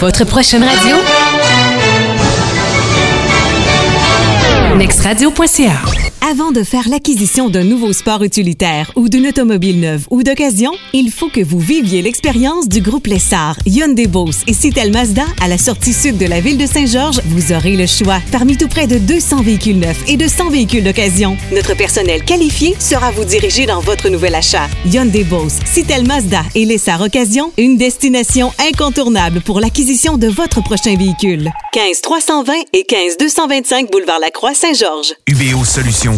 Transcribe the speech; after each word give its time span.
Votre 0.00 0.24
prochaine 0.24 0.62
radio? 0.62 0.96
nextradio.ca 4.76 6.05
avant 6.20 6.50
de 6.50 6.62
faire 6.62 6.88
l'acquisition 6.88 7.48
d'un 7.48 7.64
nouveau 7.64 7.92
sport 7.92 8.22
utilitaire 8.22 8.90
ou 8.96 9.08
d'une 9.08 9.26
automobile 9.26 9.80
neuve 9.80 10.06
ou 10.10 10.22
d'occasion, 10.22 10.72
il 10.92 11.10
faut 11.10 11.28
que 11.28 11.40
vous 11.40 11.58
viviez 11.58 12.02
l'expérience 12.02 12.68
du 12.68 12.80
groupe 12.80 13.06
Lessard, 13.06 13.56
Hyundai 13.66 14.06
Boss 14.06 14.42
et 14.46 14.52
Citel 14.52 14.92
Mazda 14.92 15.24
à 15.40 15.48
la 15.48 15.58
sortie 15.58 15.92
sud 15.92 16.18
de 16.18 16.26
la 16.26 16.40
ville 16.40 16.58
de 16.58 16.66
Saint-Georges. 16.66 17.20
Vous 17.26 17.52
aurez 17.52 17.76
le 17.76 17.86
choix 17.86 18.18
parmi 18.32 18.56
tout 18.56 18.68
près 18.68 18.86
de 18.86 18.98
200 18.98 19.42
véhicules 19.42 19.78
neufs 19.78 20.02
et 20.08 20.16
de 20.16 20.26
100 20.26 20.50
véhicules 20.50 20.82
d'occasion. 20.82 21.36
Notre 21.52 21.74
personnel 21.74 22.24
qualifié 22.24 22.74
sera 22.78 23.10
vous 23.12 23.24
diriger 23.24 23.66
dans 23.66 23.80
votre 23.80 24.08
nouvel 24.08 24.34
achat. 24.34 24.68
Hyundai 24.84 25.24
Boss, 25.24 25.58
Citel 25.64 26.06
Mazda 26.06 26.42
et 26.54 26.64
Lessard 26.64 27.02
Occasion, 27.02 27.52
une 27.56 27.76
destination 27.76 28.52
incontournable 28.58 29.42
pour 29.42 29.60
l'acquisition 29.60 30.18
de 30.18 30.28
votre 30.28 30.62
prochain 30.62 30.96
véhicule. 30.96 31.50
15 31.72 32.00
320 32.00 32.52
et 32.72 32.84
15 32.84 33.16
225 33.18 33.90
boulevard 33.90 34.18
Lacroix 34.18 34.54
Saint-Georges. 34.54 35.14
UBO 35.28 35.64
Solutions 35.64 36.15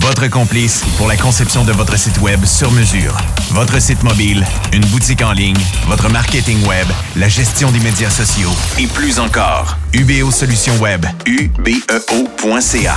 Votre 0.00 0.28
complice 0.28 0.82
pour 0.98 1.08
la 1.08 1.16
conception 1.16 1.64
de 1.64 1.72
votre 1.72 1.98
site 1.98 2.18
Web 2.20 2.44
sur 2.44 2.70
mesure. 2.70 3.16
Votre 3.52 3.80
site 3.80 4.02
mobile, 4.02 4.44
une 4.72 4.84
boutique 4.86 5.22
en 5.22 5.32
ligne, 5.32 5.56
votre 5.86 6.10
marketing 6.10 6.62
Web, 6.66 6.86
la 7.16 7.28
gestion 7.28 7.70
des 7.70 7.80
médias 7.80 8.10
sociaux 8.10 8.50
et 8.78 8.86
plus 8.86 9.18
encore. 9.18 9.78
UBO 9.94 10.30
Solutions 10.30 10.76
Web, 10.80 11.06
ubeo.ca. 11.26 12.96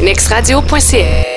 nextradio.ca 0.00 1.31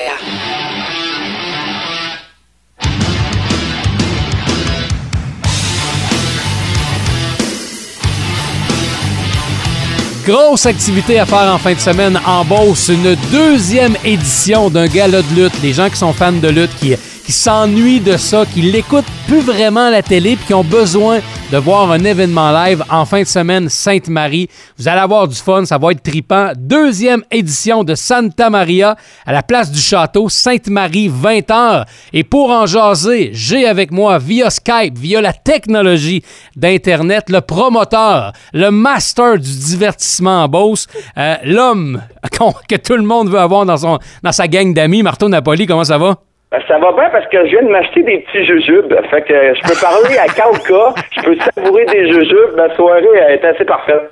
Grosse 10.26 10.66
activité 10.66 11.20
à 11.20 11.24
faire 11.24 11.54
en 11.54 11.56
fin 11.56 11.72
de 11.72 11.78
semaine 11.78 12.20
en 12.26 12.44
Beauce. 12.44 12.88
Une 12.88 13.14
deuxième 13.30 13.96
édition 14.04 14.68
d'un 14.68 14.88
gala 14.88 15.22
de 15.22 15.34
lutte. 15.36 15.62
Les 15.62 15.72
gens 15.72 15.88
qui 15.88 15.96
sont 15.96 16.12
fans 16.12 16.32
de 16.32 16.48
lutte, 16.48 16.74
qui, 16.80 16.96
qui 17.26 17.32
s'ennuient 17.32 17.98
de 17.98 18.16
ça, 18.16 18.46
qui 18.46 18.62
l'écoutent 18.62 19.04
plus 19.26 19.40
vraiment 19.40 19.86
à 19.86 19.90
la 19.90 20.02
télé, 20.02 20.36
puis 20.36 20.46
qui 20.46 20.54
ont 20.54 20.62
besoin 20.62 21.18
de 21.50 21.56
voir 21.58 21.90
un 21.90 22.04
événement 22.04 22.52
live 22.52 22.84
en 22.88 23.04
fin 23.04 23.22
de 23.22 23.26
semaine 23.26 23.68
Sainte-Marie. 23.68 24.48
Vous 24.78 24.86
allez 24.86 25.00
avoir 25.00 25.26
du 25.26 25.34
fun, 25.34 25.64
ça 25.64 25.76
va 25.76 25.90
être 25.90 26.04
tripant. 26.04 26.52
Deuxième 26.56 27.24
édition 27.32 27.82
de 27.82 27.96
Santa 27.96 28.48
Maria 28.48 28.94
à 29.26 29.32
la 29.32 29.42
place 29.42 29.72
du 29.72 29.80
château 29.80 30.28
Sainte-Marie 30.28 31.08
20h. 31.08 31.84
Et 32.12 32.22
pour 32.22 32.50
en 32.50 32.66
jaser, 32.66 33.30
j'ai 33.32 33.66
avec 33.66 33.90
moi 33.90 34.18
via 34.18 34.48
Skype, 34.48 34.96
via 34.96 35.20
la 35.20 35.32
technologie 35.32 36.22
d'Internet, 36.54 37.28
le 37.28 37.40
promoteur, 37.40 38.34
le 38.52 38.70
master 38.70 39.38
du 39.40 39.50
divertissement 39.50 40.44
en 40.44 40.48
Beauce, 40.48 40.86
euh, 41.18 41.34
l'homme 41.44 42.00
que 42.68 42.76
tout 42.76 42.96
le 42.96 43.02
monde 43.02 43.30
veut 43.30 43.40
avoir 43.40 43.66
dans, 43.66 43.78
son, 43.78 43.98
dans 44.22 44.32
sa 44.32 44.46
gang 44.46 44.72
d'amis. 44.72 45.02
Marteau 45.02 45.28
Napoli, 45.28 45.66
comment 45.66 45.84
ça 45.84 45.98
va? 45.98 46.20
Ben, 46.56 46.62
ça 46.68 46.78
va 46.78 46.92
bien 46.92 47.10
parce 47.10 47.26
que 47.26 47.44
je 47.44 47.50
viens 47.50 47.62
de 47.62 47.68
m'acheter 47.68 48.02
des 48.02 48.18
petits 48.18 48.46
jujubes. 48.46 48.88
Fait 49.10 49.22
que 49.22 49.34
je 49.34 49.60
peux 49.68 49.78
parler 49.78 50.16
à 50.16 50.26
Kauka, 50.28 50.94
je 51.14 51.22
peux 51.22 51.36
savourer 51.54 51.84
des 51.86 52.08
jujubes. 52.08 52.56
Ma 52.56 52.74
soirée 52.74 53.04
est 53.28 53.44
assez 53.44 53.64
parfaite. 53.64 54.10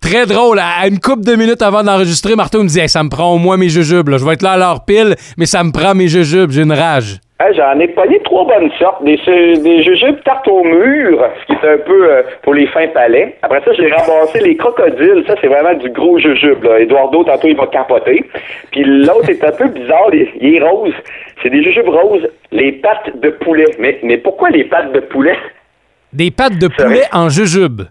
Très 0.00 0.24
drôle. 0.26 0.60
À 0.60 0.86
une 0.86 1.00
couple 1.00 1.24
de 1.24 1.34
minutes 1.34 1.62
avant 1.62 1.82
d'enregistrer, 1.82 2.36
Marteau 2.36 2.62
me 2.62 2.68
dit 2.68 2.88
ça 2.88 3.02
me 3.02 3.08
prend 3.08 3.34
au 3.34 3.38
moins 3.38 3.56
mes 3.56 3.68
jujubes. 3.68 4.08
Je 4.16 4.24
vais 4.24 4.34
être 4.34 4.42
là 4.42 4.52
à 4.52 4.56
l'heure 4.56 4.84
pile, 4.84 5.16
mais 5.36 5.46
ça 5.46 5.64
me 5.64 5.72
prend 5.72 5.94
mes 5.94 6.06
jujubes. 6.06 6.50
J'ai 6.50 6.62
une 6.62 6.72
rage. 6.72 7.18
J'en 7.56 7.80
ai 7.80 7.88
pogné 7.88 8.20
trois 8.22 8.46
bonnes 8.46 8.70
sortes. 8.78 9.02
Des, 9.02 9.16
des 9.16 9.82
jujubes 9.82 10.22
tarte 10.24 10.46
au 10.46 10.62
mur, 10.62 11.24
ce 11.40 11.46
qui 11.46 11.52
est 11.52 11.68
un 11.70 11.78
peu 11.78 12.10
euh, 12.10 12.22
pour 12.42 12.52
les 12.54 12.66
fins 12.66 12.88
palais. 12.88 13.36
Après 13.42 13.62
ça, 13.64 13.72
j'ai 13.72 13.90
ramassé 13.90 14.40
les 14.40 14.56
crocodiles. 14.56 15.24
Ça, 15.26 15.34
c'est 15.40 15.46
vraiment 15.46 15.74
du 15.74 15.88
gros 15.90 16.18
jujube. 16.18 16.62
Là. 16.62 16.80
Eduardo, 16.80 17.24
tantôt, 17.24 17.48
il 17.48 17.56
va 17.56 17.66
capoter. 17.66 18.24
Puis 18.70 18.84
l'autre 18.84 19.30
est 19.30 19.42
un 19.42 19.52
peu 19.52 19.68
bizarre. 19.68 20.10
Il 20.12 20.54
est 20.54 20.62
rose. 20.62 20.92
C'est 21.42 21.50
des 21.50 21.64
jujubes 21.64 21.88
roses. 21.88 22.28
Les 22.52 22.72
pattes 22.72 23.18
de 23.20 23.30
poulet. 23.30 23.64
Mais, 23.78 23.98
mais 24.02 24.18
pourquoi 24.18 24.50
les 24.50 24.64
pattes 24.64 24.92
de 24.92 25.00
poulet? 25.00 25.36
Des 26.12 26.30
pattes 26.30 26.58
de 26.58 26.68
poulet 26.68 27.04
en 27.12 27.30
jujube. 27.30 27.82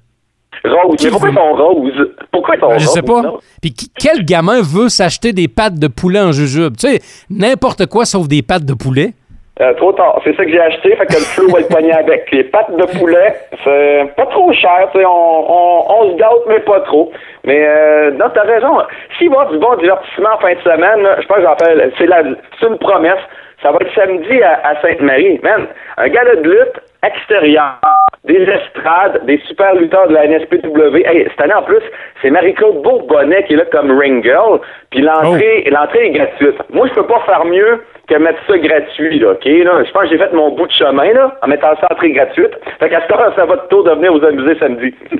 Rose. 0.63 0.97
Mais 1.03 1.09
pourquoi 1.09 1.29
ils 1.29 1.35
sont 1.35 1.53
roses? 1.53 2.09
Pourquoi 2.31 2.55
ils 2.55 2.59
sont 2.59 2.77
Je 2.77 2.85
sais 2.85 3.01
pas. 3.01 3.23
Puis 3.61 3.73
quel 3.99 4.25
gamin 4.25 4.61
veut 4.61 4.89
s'acheter 4.89 5.33
des 5.33 5.47
pattes 5.47 5.79
de 5.79 5.87
poulet 5.87 6.19
en 6.19 6.31
jujube? 6.31 6.75
Tu 6.77 6.87
sais, 6.87 6.99
n'importe 7.29 7.87
quoi 7.87 8.05
sauf 8.05 8.27
des 8.27 8.41
pattes 8.41 8.65
de 8.65 8.73
poulet. 8.73 9.13
Euh, 9.61 9.73
trop 9.73 9.91
tard. 9.91 10.21
C'est 10.23 10.33
ça 10.37 10.45
que 10.45 10.51
j'ai 10.51 10.61
acheté, 10.61 10.95
fait 10.95 11.05
que 11.05 11.13
le 11.15 11.19
flou 11.19 11.49
va 11.49 11.59
être 11.59 11.67
pogné 11.67 11.91
avec. 11.91 12.31
Les 12.31 12.45
pattes 12.45 12.71
de 12.71 12.85
poulet, 12.97 13.35
c'est 13.63 14.09
pas 14.15 14.25
trop 14.27 14.53
cher, 14.53 14.87
on, 14.95 14.99
on, 14.99 15.85
on, 15.89 16.11
se 16.11 16.15
gâte, 16.15 16.45
mais 16.47 16.59
pas 16.61 16.79
trop. 16.81 17.11
Mais 17.43 17.65
euh, 17.67 18.11
non, 18.11 18.27
t'as 18.33 18.43
raison. 18.43 18.81
S'il 19.17 19.29
va 19.29 19.35
y 19.35 19.39
avoir 19.39 19.51
du 19.51 19.57
bon 19.57 19.75
divertissement 19.75 20.29
en 20.35 20.37
fin 20.37 20.53
de 20.53 20.61
semaine, 20.61 21.05
je 21.19 21.27
pense 21.27 21.37
que 21.37 21.43
j'en 21.43 21.57
fais, 21.57 21.91
c'est, 21.97 22.05
la, 22.05 22.23
c'est 22.57 22.67
une 22.67 22.77
promesse. 22.77 23.19
Ça 23.61 23.71
va 23.71 23.79
être 23.81 23.93
samedi 23.93 24.41
à, 24.41 24.61
à 24.63 24.81
Sainte-Marie. 24.81 25.41
Man, 25.43 25.67
un 25.97 26.07
gala 26.07 26.35
de 26.37 26.49
lutte 26.49 26.79
extérieur, 27.03 27.79
des 28.23 28.41
estrades, 28.41 29.25
des 29.25 29.39
super 29.39 29.75
lutteurs 29.75 30.07
de 30.07 30.13
la 30.13 30.27
NSPW. 30.27 31.03
Hey, 31.05 31.27
cette 31.29 31.41
année, 31.41 31.53
en 31.53 31.63
plus, 31.63 31.81
c'est 32.21 32.29
Marie-Claude 32.29 32.81
Bourbonnet 32.81 33.43
qui 33.43 33.53
est 33.53 33.57
là 33.57 33.65
comme 33.65 33.91
ring 33.97 34.23
girl, 34.23 34.61
puis 34.91 35.01
l'entrée, 35.01 35.67
l'entrée 35.69 36.07
est 36.07 36.11
gratuite. 36.11 36.55
Moi, 36.69 36.87
je 36.87 36.93
peux 36.93 37.07
pas 37.07 37.19
faire 37.25 37.43
mieux 37.43 37.81
que 38.09 38.15
mettre 38.15 38.39
ça 38.47 38.57
gratuit, 38.57 39.19
là, 39.19 39.31
OK? 39.31 39.45
Là, 39.45 39.83
je 39.85 39.91
pense 39.91 40.03
que 40.03 40.09
j'ai 40.09 40.17
fait 40.17 40.33
mon 40.33 40.51
bout 40.55 40.67
de 40.67 40.71
chemin, 40.71 41.13
là, 41.13 41.37
en 41.41 41.47
mettant 41.47 41.75
ça 41.79 41.87
entrée 41.91 42.11
gratuite. 42.11 42.51
Fait 42.79 42.89
qu'à 42.89 43.01
ce 43.03 43.07
temps, 43.07 43.19
ça 43.35 43.45
va 43.45 43.55
de 43.55 43.67
tour 43.69 43.83
de 43.83 43.91
venir 43.91 44.11
vous 44.13 44.25
amuser 44.25 44.57
samedi. 44.59 44.93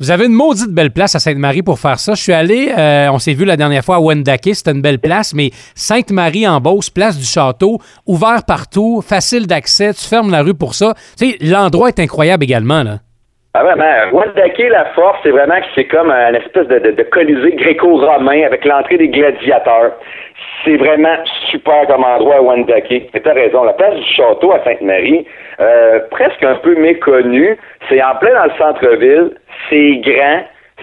Vous 0.00 0.12
avez 0.12 0.26
une 0.26 0.32
maudite 0.32 0.72
belle 0.72 0.92
place 0.92 1.16
à 1.16 1.18
Sainte-Marie 1.18 1.62
pour 1.62 1.80
faire 1.80 1.98
ça. 1.98 2.14
Je 2.14 2.22
suis 2.22 2.32
allé, 2.32 2.68
euh, 2.78 3.08
on 3.10 3.18
s'est 3.18 3.32
vu 3.32 3.44
la 3.44 3.56
dernière 3.56 3.82
fois 3.82 3.96
à 3.96 3.98
Wendake, 3.98 4.54
c'était 4.54 4.70
une 4.70 4.80
belle 4.80 5.00
place, 5.00 5.34
mais 5.34 5.50
Sainte-Marie 5.74 6.46
en 6.46 6.60
Beauce, 6.60 6.88
place 6.88 7.18
du 7.18 7.24
château, 7.24 7.78
ouvert 8.06 8.42
partout, 8.46 9.00
facile 9.02 9.48
d'accès, 9.48 9.92
tu 9.94 10.08
fermes 10.08 10.30
la 10.30 10.42
rue 10.42 10.54
pour 10.54 10.74
ça. 10.74 10.94
Tu 11.18 11.30
sais, 11.30 11.36
l'endroit 11.40 11.88
est 11.88 11.98
incroyable 11.98 12.44
également, 12.44 12.84
là. 12.84 12.98
Ah 13.54 13.64
vraiment, 13.64 14.12
Wendake, 14.12 14.62
la 14.70 14.84
force, 14.94 15.18
c'est 15.24 15.30
vraiment 15.30 15.58
que 15.58 15.66
c'est 15.74 15.86
comme 15.86 16.12
une 16.12 16.36
espèce 16.36 16.68
de, 16.68 16.78
de, 16.78 16.90
de 16.92 17.02
colisée 17.02 17.56
gréco-romain 17.56 18.44
avec 18.46 18.64
l'entrée 18.64 18.98
des 18.98 19.08
gladiateurs. 19.08 19.94
C'est 20.64 20.76
vraiment 20.76 21.16
super 21.50 21.86
comme 21.86 22.04
endroit 22.04 22.36
à 22.36 22.42
Wendake. 22.42 23.10
Tu 23.12 23.28
as 23.28 23.32
raison, 23.32 23.64
la 23.64 23.72
place 23.74 23.94
du 23.94 24.04
château 24.04 24.52
à 24.52 24.62
Sainte-Marie, 24.64 25.26
euh, 25.60 26.00
presque 26.10 26.42
un 26.42 26.56
peu 26.56 26.74
méconnue, 26.74 27.56
c'est 27.88 28.02
en 28.02 28.14
plein 28.16 28.34
dans 28.34 28.44
le 28.44 28.58
centre-ville, 28.58 29.30
c'est 29.70 29.96
grand, 29.98 30.42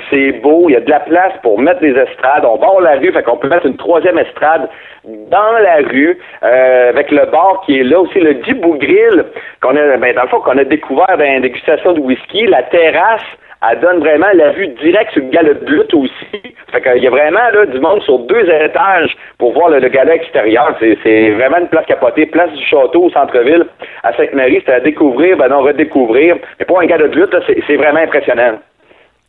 c'est 0.09 0.34
beau, 0.41 0.66
il 0.69 0.74
y 0.74 0.75
a 0.75 0.81
de 0.81 0.90
la 0.90 1.00
place 1.02 1.34
pour 1.41 1.59
mettre 1.59 1.81
des 1.81 1.96
estrades. 1.96 2.46
On 2.46 2.58
bord 2.58 2.81
la 2.81 2.96
rue, 2.96 3.12
fait 3.12 3.24
qu'on 3.24 3.38
peut 3.38 3.47
mettre 3.47 3.66
une 3.66 3.78
troisième 3.78 4.18
estrade 4.18 4.69
dans 5.03 5.58
la 5.62 5.78
rue, 5.78 6.18
euh, 6.44 6.90
avec 6.90 7.12
le 7.12 7.25
bar 7.25 7.62
qui 7.66 7.80
est 7.80 7.84
là 7.84 8.00
aussi, 8.00 8.19
le 8.19 8.36
Dibou 8.36 8.78
Grill, 8.78 9.25
qu'on 9.62 9.75
a, 9.75 9.97
ben, 9.97 10.16
dans 10.16 10.24
le 10.24 10.28
fond, 10.30 10.40
qu'on 10.40 10.57
a 10.57 10.63
découvert 10.63 11.18
dans 11.18 11.19
la 11.19 11.40
dégustation 11.40 11.94
de 11.94 12.00
whisky, 12.00 12.46
la 12.47 12.63
terrasse, 12.63 13.22
elle 13.69 13.79
donne 13.79 13.99
vraiment 13.99 14.27
la 14.33 14.51
vue 14.51 14.67
directe 14.81 15.13
sur 15.13 15.23
le 15.23 15.29
gala 15.29 15.53
de 15.53 15.66
lutte 15.66 15.93
aussi. 15.93 16.41
Fait 16.71 16.81
qu'il 16.81 17.03
y 17.03 17.07
a 17.07 17.09
vraiment 17.09 17.49
là, 17.53 17.66
du 17.66 17.79
monde 17.79 18.01
sur 18.01 18.19
deux 18.19 18.47
étages 18.49 19.16
pour 19.38 19.53
voir 19.53 19.69
le, 19.69 19.79
le 19.79 20.11
extérieur. 20.11 20.75
C'est 20.79 21.31
vraiment 21.31 21.57
une 21.59 21.67
place 21.67 21.85
capotée. 21.85 22.25
Place 22.25 22.51
du 22.51 22.63
château 22.65 23.05
au 23.05 23.09
centre-ville 23.11 23.65
à 24.03 24.13
Sainte-Marie. 24.13 24.61
C'est 24.65 24.73
à 24.73 24.79
découvrir, 24.79 25.38
ben 25.38 25.47
non, 25.49 25.61
redécouvrir. 25.61 26.38
Mais 26.59 26.65
pour 26.65 26.79
un 26.79 26.85
gala 26.85 27.07
de 27.07 27.15
lutte, 27.15 27.35
c'est 27.67 27.75
vraiment 27.75 27.99
impressionnant. 27.99 28.59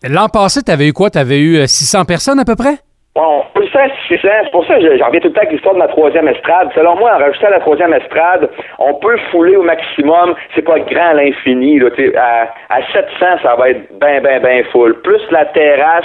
L'an 0.08 0.28
passé, 0.28 0.62
tu 0.62 0.70
avais 0.70 0.88
eu 0.88 0.92
quoi? 0.92 1.10
Tu 1.10 1.18
avais 1.18 1.40
eu 1.40 1.66
600 1.66 2.04
personnes 2.04 2.38
à 2.38 2.44
peu 2.44 2.56
près? 2.56 2.74
Bon, 3.16 3.44
pour 3.54 3.64
ça, 3.72 3.86
c'est 4.10 4.50
pour 4.52 4.66
ça 4.66 4.78
que 4.78 4.98
j'en 4.98 5.06
reviens 5.06 5.20
tout 5.20 5.28
le 5.28 5.32
temps 5.32 5.40
avec 5.40 5.52
l'histoire 5.52 5.72
de 5.72 5.78
ma 5.78 5.88
troisième 5.88 6.28
estrade. 6.28 6.68
Selon 6.74 6.96
moi, 6.96 7.14
en 7.14 7.18
rajoutant 7.18 7.48
la 7.48 7.60
troisième 7.60 7.94
estrade, 7.94 8.50
on 8.78 8.92
peut 8.92 9.16
fouler 9.30 9.56
au 9.56 9.62
maximum. 9.62 10.34
C'est 10.54 10.60
pas 10.60 10.78
grand 10.80 11.08
à 11.08 11.14
l'infini. 11.14 11.80
À, 12.14 12.52
à 12.68 12.82
700, 12.92 13.08
ça 13.42 13.56
va 13.56 13.70
être 13.70 13.98
bien, 13.98 14.20
bien, 14.20 14.40
bien 14.40 14.62
full. 14.70 15.00
Plus 15.00 15.22
la 15.30 15.46
terrasse 15.46 16.04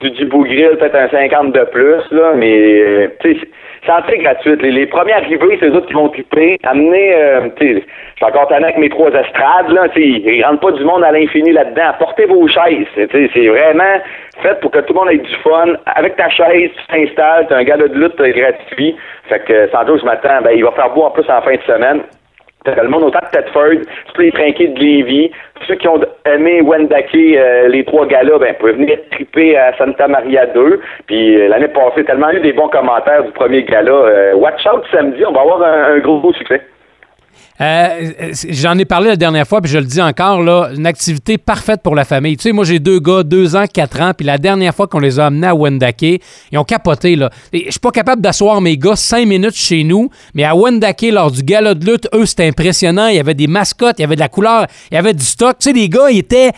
du 0.00 0.10
Dubou 0.10 0.44
Grill, 0.44 0.76
peut-être 0.78 0.94
un 0.94 1.08
50 1.08 1.52
de 1.52 1.64
plus, 1.64 2.02
là, 2.10 2.32
mais 2.34 3.08
tu 3.20 3.34
sais, 3.34 3.48
entrée 3.90 4.18
gratuite. 4.18 4.62
Les, 4.62 4.70
les 4.70 4.86
premiers 4.86 5.14
arrivés, 5.14 5.56
c'est 5.60 5.66
eux 5.66 5.74
autres 5.74 5.86
qui 5.86 5.94
vont 5.94 6.08
triper. 6.08 6.58
Amener, 6.64 7.14
euh, 7.14 7.48
je 7.60 7.66
suis 7.66 7.84
encore 8.22 8.48
tanné 8.48 8.64
avec 8.64 8.78
mes 8.78 8.88
trois 8.88 9.10
estrades, 9.10 9.70
là, 9.70 9.88
tu 9.88 10.00
sais, 10.00 10.08
ils 10.08 10.44
rentrent 10.44 10.60
pas 10.60 10.72
du 10.72 10.84
monde 10.84 11.04
à 11.04 11.12
l'infini 11.12 11.52
là-dedans. 11.52 11.92
Portez 11.98 12.26
vos 12.26 12.46
chaises. 12.48 12.86
C'est 12.94 13.46
vraiment 13.46 14.00
fait 14.42 14.60
pour 14.60 14.70
que 14.70 14.78
tout 14.80 14.92
le 14.92 14.98
monde 14.98 15.10
ait 15.10 15.18
du 15.18 15.36
fun. 15.36 15.74
Avec 15.86 16.16
ta 16.16 16.28
chaise, 16.28 16.70
tu 16.76 16.86
t'installes, 16.94 17.46
t'as 17.48 17.56
un 17.56 17.64
gars 17.64 17.76
de 17.76 17.84
lutte 17.84 18.16
gratuit. 18.16 18.96
Fait 19.28 19.44
que, 19.44 19.68
sans 19.68 19.84
doute, 19.84 20.00
je 20.00 20.06
m'attends, 20.06 20.42
ben, 20.42 20.52
il 20.54 20.64
va 20.64 20.72
faire 20.72 20.90
beau 20.90 21.02
en 21.02 21.10
plus 21.10 21.28
en 21.28 21.40
fin 21.42 21.54
de 21.54 21.62
semaine. 21.62 22.02
Le 22.66 22.88
monde 22.88 23.04
autant 23.04 23.20
de 23.32 23.36
Tedford, 23.36 23.86
tous 24.12 24.20
les 24.20 24.32
trinqués 24.32 24.68
de 24.68 24.78
Lévis, 24.78 25.30
ceux 25.66 25.76
qui 25.76 25.88
ont 25.88 26.00
aimé 26.24 26.60
Wendake, 26.62 27.14
euh, 27.14 27.68
les 27.68 27.84
trois 27.84 28.06
gars-là, 28.06 28.38
ben, 28.38 28.54
peuvent 28.54 28.76
venir 28.76 28.98
triper 29.12 29.56
à 29.56 29.76
Santa 29.76 30.08
Maria 30.08 30.46
2. 30.46 30.80
Puis 31.06 31.40
euh, 31.40 31.48
l'année 31.48 31.68
passée, 31.68 32.04
tellement 32.04 32.30
eu 32.30 32.40
des 32.40 32.52
bons 32.52 32.68
commentaires 32.68 33.24
du 33.24 33.32
premier 33.32 33.62
gala. 33.62 33.90
Euh, 33.90 34.34
watch 34.34 34.66
out 34.66 34.84
samedi, 34.90 35.24
on 35.24 35.32
va 35.32 35.42
avoir 35.42 35.62
un, 35.62 35.94
un 35.94 35.98
gros, 35.98 36.18
gros 36.18 36.32
succès. 36.32 36.60
Euh, 37.60 38.32
J'en 38.50 38.76
ai 38.78 38.84
parlé 38.84 39.08
la 39.08 39.16
dernière 39.16 39.46
fois, 39.46 39.60
puis 39.60 39.70
je 39.70 39.78
le 39.78 39.84
dis 39.84 40.00
encore, 40.00 40.40
une 40.40 40.86
activité 40.86 41.38
parfaite 41.38 41.82
pour 41.82 41.94
la 41.94 42.04
famille. 42.04 42.36
Tu 42.36 42.44
sais, 42.44 42.52
moi, 42.52 42.64
j'ai 42.64 42.78
deux 42.78 43.00
gars, 43.00 43.22
deux 43.22 43.56
ans, 43.56 43.64
quatre 43.72 44.00
ans, 44.00 44.12
puis 44.16 44.26
la 44.26 44.38
dernière 44.38 44.74
fois 44.74 44.86
qu'on 44.86 44.98
les 44.98 45.18
a 45.18 45.26
amenés 45.26 45.46
à 45.46 45.54
Wendake, 45.54 46.02
ils 46.02 46.58
ont 46.58 46.64
capoté. 46.64 47.16
Là. 47.16 47.30
Je 47.52 47.70
suis 47.70 47.80
pas 47.80 47.90
capable 47.90 48.20
d'asseoir 48.22 48.60
mes 48.60 48.76
gars 48.76 48.96
cinq 48.96 49.26
minutes 49.26 49.56
chez 49.56 49.84
nous, 49.84 50.10
mais 50.34 50.44
à 50.44 50.54
Wendake, 50.54 51.06
lors 51.12 51.30
du 51.30 51.42
gala 51.42 51.74
de 51.74 51.84
lutte, 51.84 52.08
eux, 52.14 52.26
c'était 52.26 52.46
impressionnant. 52.46 53.08
Il 53.08 53.16
y 53.16 53.20
avait 53.20 53.34
des 53.34 53.46
mascottes, 53.46 53.96
il 53.98 54.02
y 54.02 54.04
avait 54.04 54.16
de 54.16 54.20
la 54.20 54.28
couleur, 54.28 54.66
il 54.90 54.94
y 54.94 54.98
avait 54.98 55.14
du 55.14 55.24
stock. 55.24 55.56
Tu 55.58 55.70
sais, 55.70 55.72
les 55.72 55.88
gars, 55.88 56.10
étaient 56.10 56.52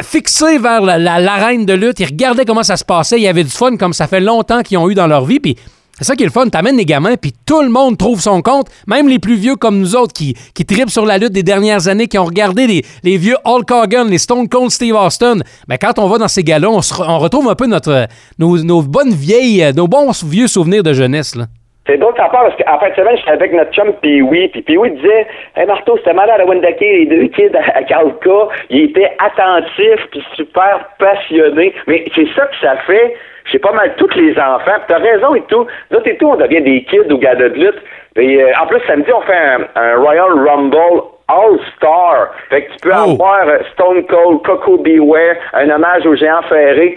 fixés 0.00 0.58
vers 0.58 0.80
l'arène 0.80 1.66
de 1.66 1.74
lutte. 1.74 2.00
Ils 2.00 2.06
regardaient 2.06 2.44
comment 2.44 2.62
ça 2.62 2.76
se 2.76 2.84
passait. 2.84 3.18
Il 3.18 3.22
y 3.22 3.28
avait 3.28 3.44
du 3.44 3.50
fun 3.50 3.76
comme 3.76 3.92
ça 3.92 4.06
fait 4.06 4.20
longtemps 4.20 4.62
qu'ils 4.62 4.78
ont 4.78 4.88
eu 4.88 4.94
dans 4.94 5.06
leur 5.06 5.24
vie. 5.24 5.40
Puis 5.40 5.56
c'est 6.02 6.08
ça 6.08 6.16
qui 6.16 6.24
est 6.24 6.26
le 6.26 6.32
fun. 6.32 6.48
T'amènes 6.48 6.76
les 6.76 6.84
gamins, 6.84 7.14
puis 7.14 7.32
tout 7.46 7.62
le 7.62 7.68
monde 7.68 7.96
trouve 7.96 8.20
son 8.20 8.42
compte. 8.42 8.66
Même 8.88 9.08
les 9.08 9.20
plus 9.20 9.36
vieux 9.36 9.54
comme 9.54 9.78
nous 9.78 9.94
autres 9.94 10.12
qui, 10.12 10.34
qui 10.52 10.66
tripent 10.66 10.90
sur 10.90 11.06
la 11.06 11.16
lutte 11.16 11.32
des 11.32 11.44
dernières 11.44 11.86
années, 11.86 12.08
qui 12.08 12.18
ont 12.18 12.24
regardé 12.24 12.66
les, 12.66 12.82
les 13.04 13.16
vieux 13.16 13.36
Hulk 13.44 13.70
Hogan, 13.70 14.08
les 14.08 14.18
Stone 14.18 14.48
Cold 14.48 14.70
Steve 14.70 14.96
Austin. 14.96 15.36
Mais 15.68 15.78
quand 15.78 16.00
on 16.00 16.08
va 16.08 16.18
dans 16.18 16.26
ces 16.26 16.42
gars-là, 16.42 16.68
on, 16.68 16.80
on, 17.06 17.18
retrouve 17.18 17.48
un 17.48 17.54
peu 17.54 17.66
notre, 17.68 18.08
nos, 18.38 18.58
nos, 18.64 18.82
bonnes 18.82 19.12
vieilles, 19.12 19.72
nos 19.76 19.86
bons 19.86 20.10
vieux 20.24 20.48
souvenirs 20.48 20.82
de 20.82 20.92
jeunesse. 20.92 21.36
Là. 21.36 21.44
C'est 21.86 21.98
drôle 21.98 22.14
ça 22.16 22.28
part 22.28 22.44
parce 22.44 22.56
qu'en 22.56 22.78
fin 22.78 22.90
de 22.90 22.94
semaine, 22.94 23.16
j'étais 23.16 23.30
avec 23.30 23.52
notre 23.52 23.72
chum 23.72 23.92
Pee-Wee, 24.02 24.48
puis 24.48 24.62
Pee-Wee 24.62 24.90
disait 24.90 25.26
Hey 25.56 25.66
Marteau, 25.66 25.96
c'était 25.98 26.14
malade 26.14 26.40
à 26.40 26.44
Wendake, 26.44 26.80
les 26.80 27.06
deux 27.06 27.26
kids 27.28 27.56
à 27.56 27.82
Calca, 27.82 28.48
ils 28.70 28.84
étaient 28.84 29.12
attentifs 29.18 30.06
puis 30.10 30.24
super 30.34 30.88
passionnés. 30.98 31.72
Mais 31.86 32.04
c'est 32.14 32.28
ça 32.34 32.46
que 32.46 32.56
ça 32.60 32.76
fait 32.86 33.14
chez 33.44 33.58
pas 33.58 33.72
mal 33.72 33.94
tous 33.96 34.14
les 34.14 34.32
enfants. 34.38 34.80
T'as 34.88 34.98
raison 34.98 35.34
et 35.34 35.42
tout. 35.42 35.66
Là, 35.90 35.98
et 36.04 36.16
tout, 36.16 36.28
on 36.28 36.36
devient 36.36 36.62
des 36.62 36.84
kids 36.84 37.10
au 37.10 37.18
gars 37.18 37.34
de 37.34 37.46
lutte. 37.46 37.82
Et, 38.16 38.42
euh, 38.42 38.52
en 38.60 38.66
plus, 38.66 38.80
samedi, 38.86 39.10
on 39.12 39.22
fait 39.22 39.36
un, 39.36 39.60
un 39.74 39.96
Royal 39.96 40.32
Rumble 40.32 41.02
All-Star. 41.28 42.30
Fait 42.50 42.64
que 42.64 42.72
tu 42.72 42.78
peux 42.82 42.92
oh. 42.94 43.12
avoir 43.12 43.48
euh, 43.48 43.58
Stone 43.72 44.04
Cold, 44.06 44.42
Coco 44.42 44.78
Beware, 44.78 45.36
un 45.54 45.70
hommage 45.70 46.06
au 46.06 46.14
géant 46.14 46.42
ferré. 46.42 46.96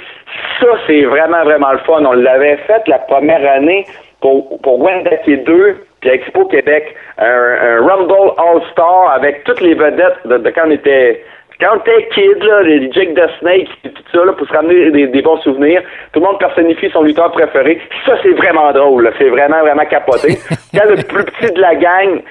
Ça, 0.60 0.68
c'est 0.88 1.04
vraiment, 1.04 1.44
vraiment 1.44 1.72
le 1.72 1.80
fun. 1.80 2.04
On 2.06 2.14
l'avait 2.14 2.58
fait 2.68 2.88
la 2.88 3.00
première 3.00 3.50
année 3.50 3.86
pour, 4.22 4.60
pour 4.62 4.80
Wendake 4.80 5.44
2 5.46 5.78
puis 6.02 6.10
Expo 6.10 6.46
Québec. 6.46 6.96
Un, 7.18 7.26
un 7.26 7.88
Rumble 7.88 8.34
All-Star 8.38 9.12
avec 9.16 9.44
toutes 9.46 9.62
les 9.62 9.74
vedettes 9.74 10.20
de, 10.26 10.38
de 10.38 10.50
quand 10.50 10.64
on 10.68 10.72
était 10.72 11.24
quand 11.60 11.80
t'es 11.86 12.10
kid, 12.14 12.44
là, 12.44 12.64
les 12.64 12.92
Jake 12.92 13.14
the 13.16 13.30
Snake 13.40 13.70
et 13.84 13.90
tout 13.90 14.04
ça, 14.12 14.26
là, 14.26 14.34
pour 14.34 14.48
se 14.48 14.54
ramener 14.54 15.08
des, 15.08 15.22
bons 15.22 15.40
souvenirs, 15.42 15.82
tout 16.12 16.20
le 16.20 16.26
monde 16.26 16.40
personnifie 16.40 16.90
son 16.92 17.04
lutteur 17.04 17.32
préféré. 17.32 17.80
Ça, 18.06 18.18
c'est 18.22 18.34
vraiment 18.34 18.72
drôle. 18.74 19.12
C'est 19.18 19.30
vraiment, 19.30 19.62
vraiment 19.62 19.86
capoté. 19.86 20.38
quand 20.74 20.90
le 20.90 21.02
plus 21.04 21.24
petit 21.24 21.54
de 21.54 21.62
la 21.62 21.76
gang 21.76 22.22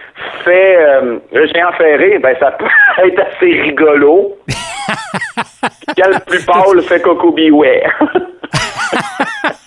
fait 0.44 0.76
euh, 0.78 1.18
le 1.32 1.46
géant 1.46 1.72
ferré, 1.72 2.18
ben 2.18 2.36
ça 2.38 2.50
peut 2.52 2.66
être 3.04 3.20
assez 3.20 3.60
rigolo. 3.62 4.36
quand 5.96 6.08
le 6.08 6.24
plus 6.26 6.44
pâle 6.44 6.82
fait 6.82 7.00
Coco 7.00 7.32
Beware. 7.32 7.92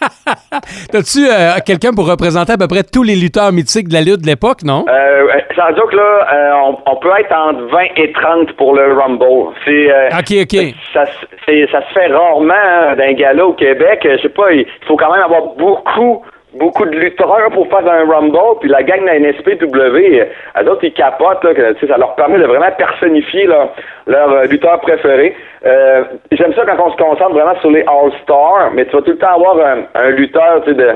T'as-tu 0.91 1.27
euh, 1.27 1.59
quelqu'un 1.65 1.91
pour 1.91 2.07
représenter 2.07 2.53
à 2.53 2.57
peu 2.57 2.67
près 2.67 2.83
tous 2.83 3.03
les 3.03 3.15
lutteurs 3.15 3.51
mythiques 3.51 3.87
de 3.87 3.93
la 3.93 4.01
lutte 4.01 4.21
de 4.21 4.27
l'époque, 4.27 4.63
non? 4.63 4.85
Euh, 4.89 5.27
sans 5.55 5.71
doute, 5.73 5.93
là, 5.93 6.27
euh, 6.33 6.71
on, 6.85 6.95
peut 6.97 7.11
être 7.19 7.33
entre 7.33 7.61
20 7.71 7.83
et 7.97 8.11
30 8.13 8.53
pour 8.53 8.75
le 8.75 8.93
Rumble. 8.93 9.53
C'est, 9.65 9.91
euh, 9.91 10.09
OK, 10.09 10.33
OK. 10.43 10.75
Ça, 10.93 11.05
ça 11.05 11.81
se 11.87 11.93
fait 11.93 12.07
rarement 12.07 12.53
hein, 12.53 12.95
d'un 12.95 13.13
gala 13.13 13.45
au 13.45 13.53
Québec. 13.53 14.01
Je 14.03 14.21
sais 14.21 14.29
pas, 14.29 14.51
il 14.51 14.65
faut 14.87 14.97
quand 14.97 15.11
même 15.11 15.23
avoir 15.23 15.55
beaucoup 15.57 16.23
beaucoup 16.57 16.85
de 16.85 16.97
lutteurs 16.97 17.49
pour 17.53 17.67
faire 17.69 17.87
un 17.89 18.05
Rumble, 18.05 18.59
puis 18.59 18.69
la 18.69 18.83
gang 18.83 19.01
de 19.01 19.05
la 19.05 19.19
NSPW, 19.19 20.27
à 20.55 20.63
d'autres, 20.63 20.83
ils 20.83 20.93
capotent, 20.93 21.43
là, 21.43 21.53
que, 21.53 21.87
ça 21.87 21.97
leur 21.97 22.15
permet 22.15 22.39
de 22.39 22.45
vraiment 22.45 22.71
personnifier 22.77 23.45
leur, 23.45 23.69
leur 24.05 24.31
euh, 24.31 24.43
lutteur 24.45 24.79
préféré. 24.81 25.35
Euh, 25.65 26.03
J'aime 26.31 26.53
ça 26.53 26.63
quand 26.65 26.77
on 26.85 26.91
se 26.91 26.97
concentre 26.97 27.33
vraiment 27.33 27.59
sur 27.59 27.71
les 27.71 27.81
All-Stars, 27.81 28.71
mais 28.73 28.85
tu 28.85 28.95
vas 28.95 29.01
tout 29.01 29.11
le 29.11 29.17
temps 29.17 29.35
avoir 29.35 29.57
un, 29.57 29.83
un 29.95 30.09
lutteur, 30.09 30.61
tu 30.63 30.71
sais, 30.71 30.75
de 30.75 30.91